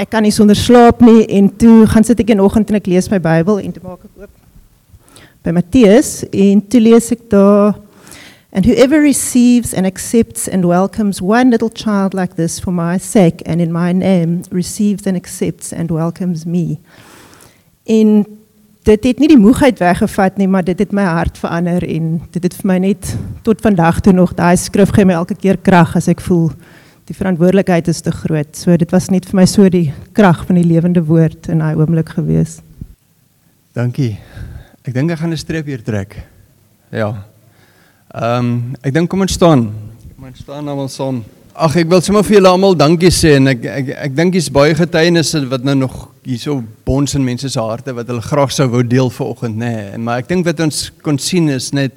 [0.00, 2.80] ek kan nie sonder slaap nie en toe gaan sit ek in die oggend en
[2.80, 4.30] ek lees my Bybel en toe maak ek oop
[5.42, 7.74] by Matthäus en toe lees ek daar
[8.52, 13.42] and whoever receives and accepts and welcomes one little child like this for my sake
[13.46, 16.78] and in my name receives and accepts and welcomes me.
[17.84, 18.26] En
[18.82, 22.42] dit het nie die moegheid weggevat nie, maar dit het my hart verander en dit
[22.42, 23.12] het vir my net
[23.46, 26.50] tot vandag toe nog daai skrif gee my elke keer krag as ek voel
[27.10, 28.54] die verantwoordelikheid is te groot.
[28.56, 31.74] So dit was net vir my so die krag van die lewende woord in daai
[31.74, 32.60] oomblik gewees.
[33.74, 34.16] Dankie.
[34.82, 36.22] Ek dink ek gaan 'n streep hier trek.
[36.90, 37.24] Ja.
[38.14, 39.72] Ehm um, ek dink kom ons staan.
[40.16, 41.24] Kom ons staan almal saam.
[41.54, 44.50] Ag ek wil sommer vir julle almal dankie sê en ek ek ek dink dis
[44.50, 48.68] baie getuienisse wat nou nog hierso bons in mense se harte wat hulle graag sou
[48.70, 49.70] wou deel vanoggend nê.
[49.72, 49.98] Nee.
[49.98, 51.96] Maar ek dink wat ons kon sien is net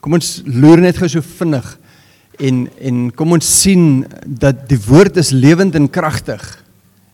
[0.00, 1.66] kom ons loer net gou so vinnig
[2.48, 6.42] en en kom ons sien dat die woord is lewend en kragtig.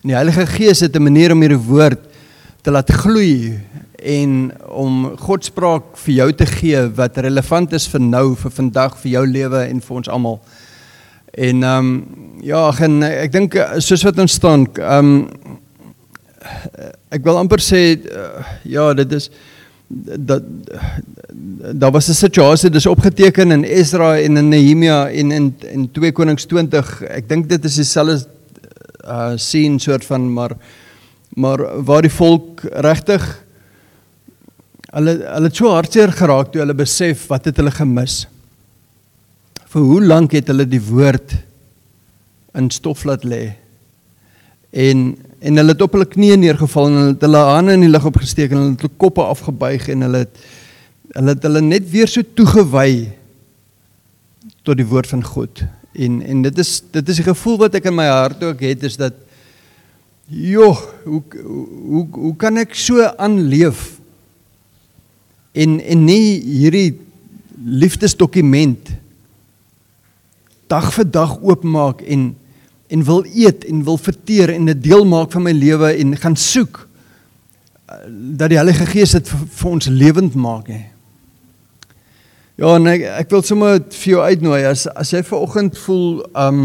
[0.03, 1.99] En die Heilige Gees het 'n manier om hierdie woord
[2.63, 3.59] te laat gloei
[3.99, 8.97] en om God spraak vir jou te gee wat relevant is vir nou, vir vandag,
[8.97, 10.39] vir jou lewe en vir ons almal.
[11.33, 12.05] En ehm um,
[12.41, 15.59] ja, en ek dink soos wat ons staan, ehm um,
[17.09, 19.29] ek wil amper sê uh, ja, dit is
[19.87, 20.43] dat
[21.73, 26.11] daar was 'n situasie dis opgeteken in Esra en in Nehemia en in in 2
[26.11, 27.01] Konings 20.
[27.01, 28.27] Ek dink dit is dieselfde
[29.05, 30.57] uh sien soort van maar
[31.29, 33.45] maar waar die volk regtig
[34.95, 38.25] hulle hulle het so hartseer geraak toe hulle besef wat het hulle gemis.
[39.67, 41.35] Vir hoe lank het hulle die woord
[42.55, 43.53] in stof laat lê?
[44.71, 47.91] En en hulle het op hulle knieë neergeval en hulle het hulle hande in die
[47.91, 50.39] lug opgesteek en hulle het hulle koppe afgebuig en hulle het
[51.15, 52.93] hulle het hulle net weer so toegewy
[54.65, 55.61] tot die woord van God.
[55.93, 58.83] En en dit is dit is 'n gevoel wat ek in my hart ook het
[58.83, 59.13] is dat
[60.27, 61.23] joh, hoe
[61.85, 63.99] hoe hoe kan ek so aanleef
[65.53, 66.97] en en nie hierdie
[67.65, 68.89] liefdesdokument
[70.67, 72.35] dag vir dag oopmaak en
[72.95, 76.37] en wil eet en wil verteer en dit deel maak van my lewe en gaan
[76.39, 78.05] soek eh,
[78.39, 80.83] dat die Heilige Gees dit vir, vir ons lewend maak hè.
[82.55, 86.21] Ja, en ek, ek wil sommer vir jou uitnooi as as jy ver oggend voel
[86.39, 86.61] um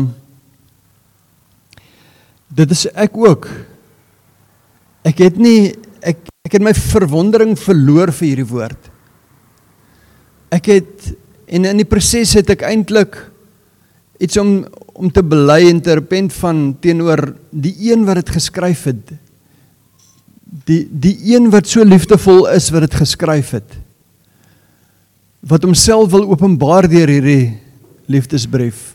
[2.54, 3.48] dit is ek ook.
[5.06, 8.86] Ek het nie ek ek het my verwondering verloor vir hierdie woord.
[10.54, 11.10] Ek het
[11.50, 13.18] en in die proses het ek eintlik
[14.22, 14.60] iets om
[15.01, 19.14] om te bely en te repent van teenoor die een wat dit geskryf het.
[20.68, 23.76] Die die een wat so liefdevol is wat dit geskryf het.
[25.40, 27.59] Wat homself wil openbaar deur hierdie
[28.11, 28.90] liefdesbrief.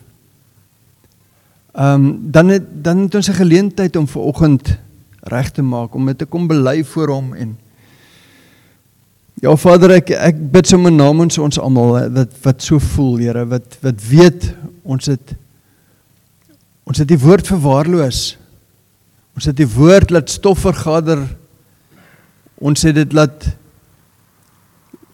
[1.76, 4.78] Ehm um, dan het dan het ons 'n geleentheid om ver oggend
[5.20, 7.56] reg te maak om dit te kom bely voor hom en
[9.42, 13.76] Ja Vader ek ek bid sommer namens ons almal wat wat so voel Here wat
[13.82, 15.34] wat weet ons het
[16.86, 18.36] Ons het die woord verwaarloos.
[19.36, 21.24] Ons het die woord laat stof vergader.
[22.62, 23.48] Ons het dit laat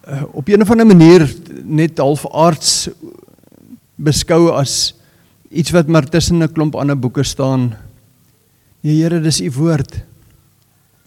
[0.07, 1.27] uh, op 'n of ander manier
[1.65, 2.89] net half aards
[3.97, 4.95] beskou as
[5.51, 7.75] iets wat maar tussen 'n klomp ander boeke staan.
[8.81, 10.05] Nee Here, dis u woord.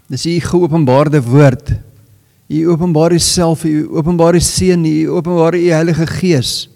[0.08, 1.72] Dis u geopenbaarde woord.
[2.48, 6.70] U openbaar Uself, U openbaar U Seun, U openbaar U Heilige Gees.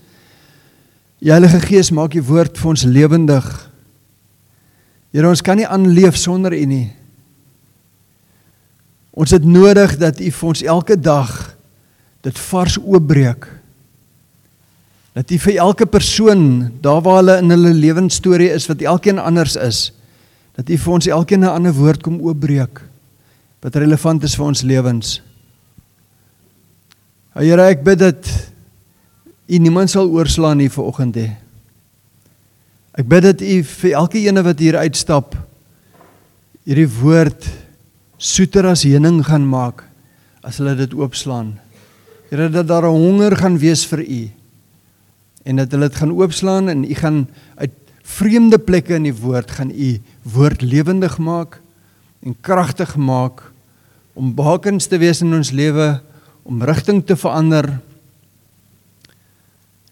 [1.20, 3.69] Die Heilige Gees maak U woord vir ons lewendig.
[5.14, 6.90] Here ons kan nie aanleef sonder U nie.
[9.20, 11.32] Ons het nodig dat U vir ons elke dag
[12.26, 13.48] dit vars oopbreek.
[15.18, 16.44] Dat U vir elke persoon,
[16.84, 19.90] daar waar hulle in hulle lewensstorie is wat elkeen anders is,
[20.56, 22.86] dat U vir ons elkeen 'n ander woord kom oopbreek
[23.62, 25.22] wat relevant is vir ons lewens.
[27.34, 28.30] Here, ek bid dat
[29.48, 31.30] U niemand sal oorslaan nie vir oggend hê.
[32.98, 35.36] Ek bid dat U vir elke ene wat hier uitstap
[36.66, 37.46] hierdie woord
[38.18, 39.86] soeter as heuning gaan maak
[40.46, 41.58] as hulle dit oopslaan.
[42.30, 44.32] Here dat daar 'n honger gaan wees vir U
[45.46, 47.28] en dat hulle dit gaan oopslaan en U gaan
[47.58, 47.72] uit
[48.04, 51.62] vreemde plekke in die woord gaan U woord lewendig maak
[52.26, 53.52] en kragtig maak
[54.14, 56.02] om bakens te wees in ons lewe
[56.44, 57.80] om rigting te verander.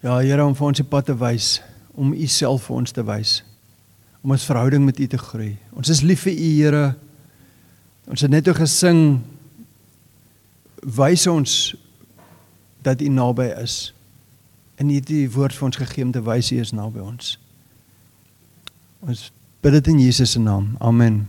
[0.02, 1.62] Ja, Here om vir ons die pad te wys
[1.98, 3.40] om u self vir ons te wys
[4.22, 5.56] om ons verhouding met u te groei.
[5.78, 6.86] Ons is lief vir u Here.
[8.08, 9.20] Ons het net o gesing
[10.82, 11.54] wys ons
[12.86, 13.94] dat u naby is.
[14.78, 17.36] En u het die woord vir ons gegee om te wys u is naby ons.
[19.00, 19.28] Ons
[19.62, 20.74] bid dit in Jesus se naam.
[20.78, 21.26] Amen.